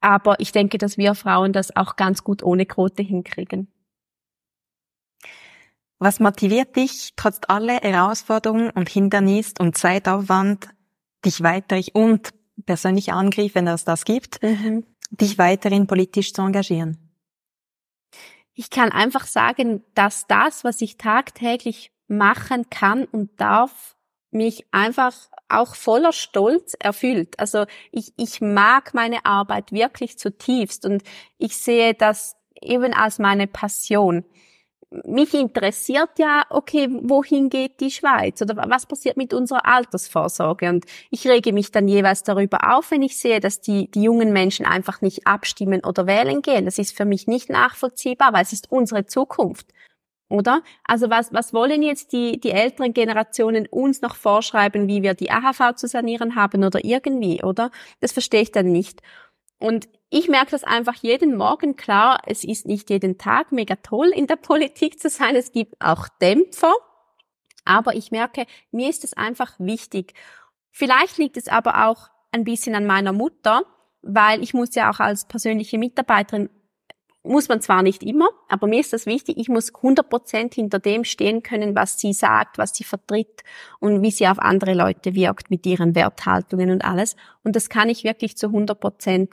Aber 0.01 0.39
ich 0.41 0.51
denke, 0.51 0.77
dass 0.77 0.97
wir 0.97 1.15
Frauen 1.15 1.53
das 1.53 1.75
auch 1.75 1.95
ganz 1.95 2.25
gut 2.25 2.43
ohne 2.43 2.65
Quote 2.65 3.01
hinkriegen. 3.01 3.69
Was 5.99 6.19
motiviert 6.19 6.75
dich, 6.75 7.13
trotz 7.15 7.39
aller 7.47 7.79
Herausforderungen 7.79 8.71
und 8.71 8.89
Hindernis 8.89 9.53
und 9.57 9.77
Zeitaufwand, 9.77 10.67
dich 11.23 11.41
weiter 11.41 11.79
und 11.93 12.31
persönliche 12.65 13.13
Angriff, 13.13 13.55
wenn 13.55 13.67
es 13.67 13.85
das 13.85 14.03
gibt, 14.03 14.43
mhm. 14.43 14.85
dich 15.11 15.37
weiterhin 15.37 15.87
politisch 15.87 16.33
zu 16.33 16.41
engagieren? 16.41 16.97
Ich 18.53 18.69
kann 18.69 18.91
einfach 18.91 19.25
sagen, 19.25 19.81
dass 19.95 20.27
das, 20.27 20.65
was 20.65 20.81
ich 20.81 20.97
tagtäglich 20.97 21.92
machen 22.07 22.69
kann 22.69 23.05
und 23.05 23.39
darf, 23.39 23.95
mich 24.33 24.65
einfach 24.71 25.13
auch 25.49 25.75
voller 25.75 26.11
Stolz 26.11 26.75
erfüllt. 26.79 27.39
Also 27.39 27.65
ich, 27.91 28.13
ich 28.17 28.41
mag 28.41 28.93
meine 28.93 29.25
Arbeit 29.25 29.71
wirklich 29.71 30.17
zutiefst 30.17 30.85
und 30.85 31.03
ich 31.37 31.57
sehe 31.57 31.93
das 31.93 32.35
eben 32.61 32.93
als 32.93 33.19
meine 33.19 33.47
Passion. 33.47 34.25
Mich 35.05 35.33
interessiert 35.33 36.19
ja, 36.19 36.43
okay, 36.51 36.87
wohin 37.01 37.49
geht 37.49 37.79
die 37.79 37.89
Schweiz 37.89 38.41
oder 38.43 38.55
was 38.69 38.85
passiert 38.85 39.17
mit 39.17 39.33
unserer 39.33 39.65
Altersvorsorge? 39.65 40.69
Und 40.69 40.85
ich 41.09 41.27
rege 41.27 41.51
mich 41.51 41.71
dann 41.71 41.87
jeweils 41.87 42.21
darüber 42.21 42.75
auf, 42.77 42.91
wenn 42.91 43.01
ich 43.01 43.17
sehe, 43.17 43.39
dass 43.39 43.59
die, 43.59 43.89
die 43.89 44.03
jungen 44.03 44.33
Menschen 44.33 44.67
einfach 44.67 45.01
nicht 45.01 45.25
abstimmen 45.25 45.83
oder 45.83 46.05
wählen 46.05 46.43
gehen. 46.43 46.65
Das 46.65 46.77
ist 46.77 46.95
für 46.95 47.05
mich 47.05 47.25
nicht 47.25 47.49
nachvollziehbar, 47.49 48.33
weil 48.33 48.43
es 48.43 48.53
ist 48.53 48.71
unsere 48.71 49.05
Zukunft 49.07 49.67
oder? 50.33 50.63
Also 50.83 51.11
was, 51.11 51.31
was 51.31 51.53
wollen 51.53 51.83
jetzt 51.83 52.11
die, 52.11 52.39
die 52.39 52.49
älteren 52.49 52.93
Generationen 52.93 53.67
uns 53.67 54.01
noch 54.01 54.15
vorschreiben, 54.15 54.87
wie 54.87 55.03
wir 55.03 55.13
die 55.13 55.29
AHV 55.29 55.75
zu 55.75 55.87
sanieren 55.87 56.35
haben 56.35 56.63
oder 56.63 56.83
irgendwie, 56.83 57.43
oder? 57.43 57.69
Das 57.99 58.11
verstehe 58.11 58.41
ich 58.41 58.51
dann 58.51 58.71
nicht. 58.71 59.01
Und 59.59 59.87
ich 60.09 60.27
merke 60.29 60.51
das 60.51 60.63
einfach 60.63 60.95
jeden 60.95 61.37
Morgen. 61.37 61.75
Klar, 61.75 62.21
es 62.25 62.43
ist 62.43 62.65
nicht 62.65 62.89
jeden 62.89 63.19
Tag 63.19 63.51
mega 63.51 63.75
toll 63.75 64.07
in 64.07 64.25
der 64.25 64.35
Politik 64.49 64.99
zu 64.99 65.07
sein. 65.07 65.35
Es 65.35 65.51
gibt 65.51 65.79
auch 65.79 66.07
Dämpfer. 66.19 66.73
Aber 67.63 67.95
ich 67.95 68.09
merke, 68.09 68.47
mir 68.71 68.89
ist 68.89 69.03
es 69.03 69.13
einfach 69.13 69.53
wichtig. 69.59 70.15
Vielleicht 70.71 71.19
liegt 71.19 71.37
es 71.37 71.47
aber 71.47 71.87
auch 71.87 72.09
ein 72.31 72.43
bisschen 72.43 72.73
an 72.73 72.87
meiner 72.87 73.13
Mutter, 73.13 73.61
weil 74.01 74.41
ich 74.41 74.55
muss 74.55 74.73
ja 74.73 74.89
auch 74.89 74.99
als 74.99 75.27
persönliche 75.27 75.77
Mitarbeiterin 75.77 76.49
muss 77.23 77.47
man 77.47 77.61
zwar 77.61 77.83
nicht 77.83 78.03
immer, 78.03 78.29
aber 78.49 78.67
mir 78.67 78.81
ist 78.81 78.91
das 78.91 79.05
wichtig, 79.05 79.37
ich 79.37 79.47
muss 79.47 79.73
100% 79.73 80.53
hinter 80.53 80.79
dem 80.79 81.05
stehen 81.05 81.41
können, 81.41 81.73
was 81.73 81.97
sie 81.97 82.11
sagt, 82.11 82.57
was 82.57 82.75
sie 82.75 82.83
vertritt 82.83 83.43
und 83.79 84.01
wie 84.01 84.11
sie 84.11 84.27
auf 84.27 84.39
andere 84.39 84.73
Leute 84.73 85.15
wirkt 85.15 85.49
mit 85.49 85.65
ihren 85.65 85.95
Werthaltungen 85.95 86.69
und 86.69 86.83
alles. 86.83 87.15
Und 87.43 87.55
das 87.55 87.69
kann 87.69 87.89
ich 87.89 88.03
wirklich 88.03 88.35
zu 88.35 88.47
100%. 88.47 89.29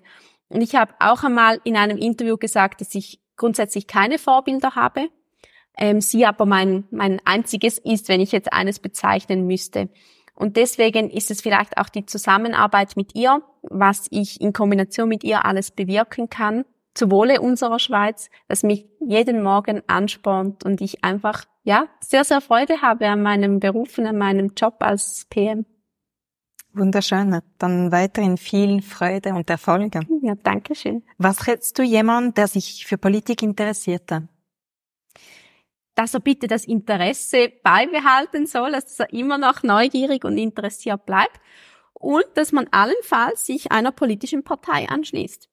Und 0.48 0.60
ich 0.60 0.76
habe 0.76 0.94
auch 1.00 1.24
einmal 1.24 1.60
in 1.64 1.76
einem 1.76 1.98
Interview 1.98 2.36
gesagt, 2.36 2.80
dass 2.80 2.94
ich 2.94 3.20
grundsätzlich 3.36 3.88
keine 3.88 4.18
Vorbilder 4.18 4.76
habe, 4.76 5.08
ähm, 5.76 6.00
sie 6.00 6.26
aber 6.26 6.46
mein, 6.46 6.84
mein 6.90 7.20
einziges 7.24 7.78
ist, 7.78 8.08
wenn 8.08 8.20
ich 8.20 8.32
jetzt 8.32 8.52
eines 8.52 8.78
bezeichnen 8.78 9.46
müsste. 9.46 9.88
Und 10.34 10.56
deswegen 10.56 11.10
ist 11.10 11.30
es 11.30 11.40
vielleicht 11.40 11.76
auch 11.76 11.88
die 11.88 12.06
Zusammenarbeit 12.06 12.96
mit 12.96 13.14
ihr, 13.14 13.42
was 13.62 14.06
ich 14.10 14.40
in 14.40 14.52
Kombination 14.52 15.08
mit 15.08 15.24
ihr 15.24 15.44
alles 15.44 15.70
bewirken 15.70 16.30
kann, 16.30 16.64
zu 16.94 17.10
Wohle 17.10 17.40
unserer 17.40 17.78
Schweiz, 17.78 18.30
das 18.48 18.62
mich 18.62 18.86
jeden 19.00 19.42
Morgen 19.42 19.82
anspornt 19.86 20.64
und 20.64 20.80
ich 20.80 21.04
einfach, 21.04 21.44
ja, 21.62 21.88
sehr, 22.00 22.24
sehr 22.24 22.40
Freude 22.40 22.82
habe 22.82 23.08
an 23.08 23.22
meinem 23.22 23.60
Beruf 23.60 23.98
und 23.98 24.06
an 24.06 24.18
meinem 24.18 24.52
Job 24.56 24.76
als 24.80 25.26
PM. 25.30 25.66
Wunderschön. 26.72 27.40
Dann 27.58 27.90
weiterhin 27.90 28.36
viel 28.36 28.80
Freude 28.82 29.34
und 29.34 29.50
Erfolge. 29.50 30.00
Ja, 30.22 30.34
danke 30.36 30.74
schön. 30.74 31.02
Was 31.18 31.46
rätst 31.46 31.78
du 31.78 31.82
jemand, 31.82 32.38
der 32.38 32.46
sich 32.46 32.86
für 32.86 32.96
Politik 32.96 33.42
interessierte? 33.42 34.28
Dass 35.96 36.14
er 36.14 36.20
bitte 36.20 36.46
das 36.46 36.64
Interesse 36.64 37.52
beibehalten 37.64 38.46
soll, 38.46 38.72
dass 38.72 39.00
er 39.00 39.12
immer 39.12 39.36
noch 39.36 39.62
neugierig 39.64 40.24
und 40.24 40.38
interessiert 40.38 41.04
bleibt 41.06 41.40
und 41.92 42.24
dass 42.34 42.52
man 42.52 42.68
allenfalls 42.70 43.46
sich 43.46 43.72
einer 43.72 43.92
politischen 43.92 44.44
Partei 44.44 44.88
anschließt. 44.88 45.49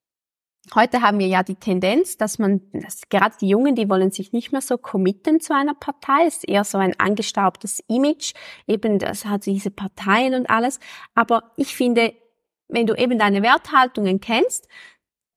Heute 0.76 1.02
haben 1.02 1.20
wir 1.20 1.28
ja 1.28 1.44
die 1.44 1.56
Tendenz, 1.56 2.18
dass 2.18 2.40
man, 2.40 2.62
dass 2.74 3.08
gerade 3.10 3.36
die 3.40 3.48
Jungen, 3.48 3.76
die 3.76 3.90
wollen 3.90 4.12
sich 4.12 4.34
nicht 4.34 4.52
mehr 4.52 4.62
so 4.62 4.78
committen 4.78 5.40
zu 5.40 5.56
einer 5.56 5.74
Partei. 5.74 6.26
Ist 6.26 6.48
eher 6.48 6.64
so 6.64 6.78
ein 6.78 7.00
angestaubtes 7.00 7.82
Image. 7.88 8.34
Eben, 8.68 9.00
das 9.00 9.26
hat 9.26 9.46
diese 9.46 9.72
Parteien 9.72 10.34
und 10.34 10.50
alles. 10.50 10.80
Aber 11.16 11.52
ich 11.56 11.76
finde, 11.76 12.14
wenn 12.68 12.86
du 12.86 12.96
eben 12.96 13.18
deine 13.18 13.44
Werthaltungen 13.44 14.20
kennst, 14.20 14.68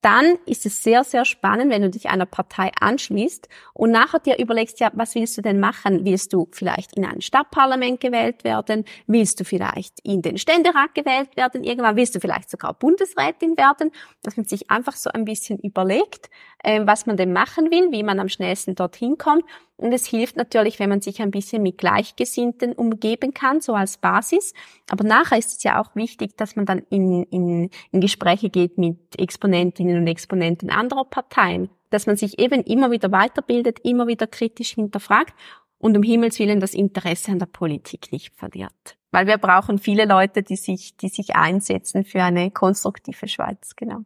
dann 0.03 0.39
ist 0.47 0.65
es 0.65 0.83
sehr, 0.83 1.05
sehr 1.05 1.25
spannend, 1.25 1.71
wenn 1.71 1.83
du 1.83 1.91
dich 1.91 2.09
einer 2.09 2.27
Partei 2.27 2.71
anschließt 2.81 3.49
und 3.75 3.91
nachher 3.91 4.21
dir 4.21 4.39
überlegst, 4.39 4.81
ja, 4.81 4.91
was 4.95 5.15
willst 5.15 5.37
du 5.37 5.43
denn 5.43 5.61
machen? 5.61 6.05
Willst 6.05 6.33
du 6.33 6.49
vielleicht 6.53 6.97
in 6.97 7.05
ein 7.05 7.21
Stadtparlament 7.21 8.01
gewählt 8.01 8.45
werden? 8.45 8.85
Willst 9.07 9.41
du 9.41 9.45
vielleicht 9.45 10.01
in 10.01 10.23
den 10.23 10.39
Ständerat 10.39 10.95
gewählt 10.95 11.37
werden? 11.37 11.65
Irgendwann 11.65 11.97
willst 11.97 12.15
du 12.15 12.21
vielleicht 12.21 12.51
sogar 12.51 12.75
Bundesrätin 12.75 13.57
werden? 13.59 13.91
Dass 14.23 14.37
man 14.37 14.47
sich 14.47 14.71
einfach 14.71 14.97
so 14.97 15.11
ein 15.11 15.25
bisschen 15.25 15.59
überlegt, 15.59 16.31
was 16.63 17.07
man 17.07 17.17
denn 17.17 17.33
machen 17.33 17.71
will, 17.71 17.91
wie 17.91 18.03
man 18.03 18.21
am 18.21 18.29
schnellsten 18.29 18.75
dorthin 18.75 19.19
kommt 19.19 19.45
und 19.81 19.93
es 19.93 20.07
hilft 20.07 20.37
natürlich, 20.37 20.79
wenn 20.79 20.91
man 20.91 21.01
sich 21.01 21.23
ein 21.23 21.31
bisschen 21.31 21.63
mit 21.63 21.79
Gleichgesinnten 21.79 22.75
umgeben 22.75 23.33
kann, 23.33 23.63
so 23.63 23.75
als 23.75 23.97
Basis. 23.97 24.53
Aber 24.91 25.05
nachher 25.05 25.39
ist 25.39 25.57
es 25.57 25.63
ja 25.63 25.81
auch 25.81 25.97
wichtig, 25.97 26.37
dass 26.37 26.55
man 26.55 26.67
dann 26.67 26.83
in, 26.91 27.23
in, 27.25 27.71
in 27.91 28.01
Gespräche 28.03 28.51
geht 28.51 28.77
mit 28.77 29.19
Exponentinnen 29.19 29.97
und 29.97 30.07
Exponenten 30.07 30.69
anderer 30.69 31.07
Parteien, 31.07 31.71
dass 31.89 32.07
man 32.07 32.17
sich 32.17 32.39
eben 32.39 32.63
immer 32.63 32.91
wieder 32.91 33.11
weiterbildet, 33.11 33.79
immer 33.83 34.07
wieder 34.07 34.27
kritisch 34.27 34.73
hinterfragt 34.73 35.33
und 35.79 35.97
um 35.97 36.03
Himmels 36.03 36.39
Willen 36.39 36.61
das 36.61 36.75
Interesse 36.75 37.33
an 37.33 37.39
der 37.39 37.47
Politik 37.47 38.13
nicht 38.13 38.35
verliert. 38.35 38.99
Weil 39.13 39.27
wir 39.27 39.39
brauchen 39.39 39.79
viele 39.79 40.05
Leute, 40.05 40.43
die 40.43 40.57
sich, 40.57 40.95
die 40.99 41.09
sich 41.09 41.37
einsetzen 41.37 42.05
für 42.05 42.23
eine 42.23 42.51
konstruktive 42.51 43.29
Schweiz, 43.29 43.75
genau. 43.77 44.01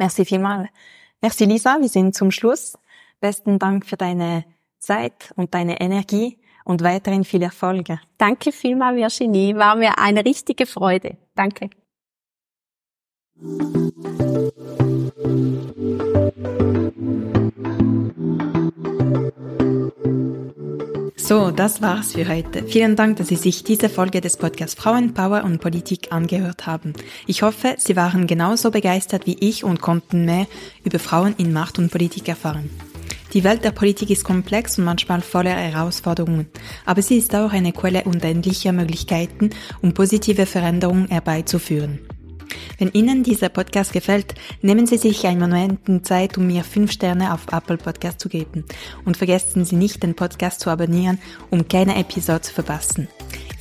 Merci 0.00 0.24
vielmals. 0.24 0.68
Merci 1.22 1.44
Lisa, 1.44 1.78
wir 1.80 1.88
sind 1.88 2.14
zum 2.14 2.32
Schluss. 2.32 2.76
Besten 3.20 3.60
Dank 3.60 3.86
für 3.86 3.96
deine 3.96 4.44
Zeit 4.78 5.32
und 5.36 5.54
deine 5.54 5.80
Energie 5.80 6.38
und 6.64 6.82
weiterhin 6.82 7.24
viel 7.24 7.42
Erfolge. 7.42 8.00
Danke 8.18 8.50
vielmal, 8.50 8.96
Virginie. 8.96 9.56
War 9.56 9.76
mir 9.76 9.98
eine 9.98 10.24
richtige 10.24 10.66
Freude. 10.66 11.16
Danke. 11.36 11.70
So, 21.32 21.50
das 21.50 21.80
war's 21.80 22.12
für 22.12 22.28
heute. 22.28 22.62
Vielen 22.62 22.94
Dank, 22.94 23.16
dass 23.16 23.28
Sie 23.28 23.36
sich 23.36 23.64
diese 23.64 23.88
Folge 23.88 24.20
des 24.20 24.36
Podcasts 24.36 24.74
Frauenpower 24.74 25.44
und 25.44 25.62
Politik 25.62 26.12
angehört 26.12 26.66
haben. 26.66 26.92
Ich 27.26 27.40
hoffe, 27.40 27.74
Sie 27.78 27.96
waren 27.96 28.26
genauso 28.26 28.70
begeistert 28.70 29.24
wie 29.24 29.38
ich 29.40 29.64
und 29.64 29.80
konnten 29.80 30.26
mehr 30.26 30.46
über 30.84 30.98
Frauen 30.98 31.34
in 31.38 31.54
Macht 31.54 31.78
und 31.78 31.90
Politik 31.90 32.28
erfahren. 32.28 32.68
Die 33.32 33.44
Welt 33.44 33.64
der 33.64 33.70
Politik 33.70 34.10
ist 34.10 34.24
komplex 34.24 34.76
und 34.76 34.84
manchmal 34.84 35.22
voller 35.22 35.52
Herausforderungen, 35.52 36.48
aber 36.84 37.00
sie 37.00 37.16
ist 37.16 37.34
auch 37.34 37.52
eine 37.52 37.72
Quelle 37.72 38.04
unendlicher 38.04 38.74
Möglichkeiten, 38.74 39.48
um 39.80 39.94
positive 39.94 40.44
Veränderungen 40.44 41.08
herbeizuführen. 41.08 42.11
Wenn 42.78 42.90
Ihnen 42.92 43.22
dieser 43.22 43.48
Podcast 43.48 43.92
gefällt, 43.92 44.34
nehmen 44.60 44.86
Sie 44.86 44.98
sich 44.98 45.26
einen 45.26 45.40
Moment 45.40 46.06
Zeit, 46.06 46.38
um 46.38 46.46
mir 46.46 46.64
fünf 46.64 46.92
Sterne 46.92 47.32
auf 47.34 47.46
Apple 47.52 47.76
Podcast 47.76 48.20
zu 48.20 48.28
geben. 48.28 48.64
Und 49.04 49.16
vergessen 49.16 49.64
Sie 49.64 49.76
nicht, 49.76 50.02
den 50.02 50.14
Podcast 50.14 50.60
zu 50.60 50.70
abonnieren, 50.70 51.18
um 51.50 51.68
keine 51.68 51.96
Episode 51.98 52.42
zu 52.42 52.54
verpassen. 52.54 53.08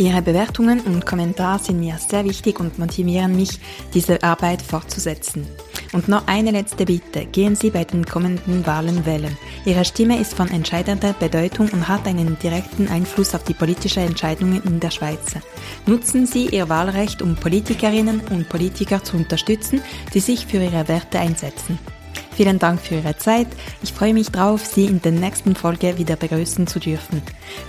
Ihre 0.01 0.23
Bewertungen 0.23 0.79
und 0.79 1.05
Kommentare 1.05 1.59
sind 1.59 1.79
mir 1.79 1.95
sehr 1.99 2.25
wichtig 2.25 2.59
und 2.59 2.79
motivieren 2.79 3.35
mich, 3.35 3.59
diese 3.93 4.23
Arbeit 4.23 4.59
fortzusetzen. 4.59 5.45
Und 5.93 6.07
noch 6.07 6.25
eine 6.25 6.49
letzte 6.49 6.85
Bitte. 6.85 7.25
Gehen 7.25 7.55
Sie 7.55 7.69
bei 7.69 7.83
den 7.83 8.03
kommenden 8.03 8.65
Wahlen 8.65 9.05
wählen. 9.05 9.37
Ihre 9.63 9.85
Stimme 9.85 10.19
ist 10.19 10.33
von 10.33 10.49
entscheidender 10.49 11.13
Bedeutung 11.13 11.69
und 11.69 11.87
hat 11.87 12.07
einen 12.07 12.39
direkten 12.39 12.87
Einfluss 12.87 13.35
auf 13.35 13.43
die 13.43 13.53
politischen 13.53 14.01
Entscheidungen 14.01 14.63
in 14.63 14.79
der 14.79 14.89
Schweiz. 14.89 15.35
Nutzen 15.85 16.25
Sie 16.25 16.47
Ihr 16.47 16.67
Wahlrecht, 16.67 17.21
um 17.21 17.35
Politikerinnen 17.35 18.21
und 18.31 18.49
Politiker 18.49 19.03
zu 19.03 19.17
unterstützen, 19.17 19.83
die 20.15 20.19
sich 20.19 20.47
für 20.47 20.63
ihre 20.63 20.87
Werte 20.87 21.19
einsetzen. 21.19 21.77
Vielen 22.33 22.59
Dank 22.59 22.79
für 22.81 22.95
Ihre 22.95 23.17
Zeit. 23.17 23.47
Ich 23.83 23.93
freue 23.93 24.13
mich 24.13 24.29
darauf, 24.29 24.65
Sie 24.65 24.85
in 24.85 25.01
der 25.01 25.11
nächsten 25.11 25.55
Folge 25.55 25.97
wieder 25.97 26.15
begrüßen 26.15 26.65
zu 26.67 26.79
dürfen. 26.79 27.21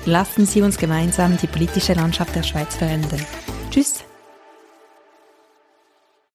Lassen 0.06 0.46
Sie 0.46 0.62
uns 0.62 0.78
gemeinsam 0.78 1.36
die 1.36 1.48
politische 1.48 1.94
Landschaft 1.94 2.34
der 2.34 2.42
Schweiz 2.42 2.76
verändern. 2.76 3.24
Tschüss! 3.70 4.04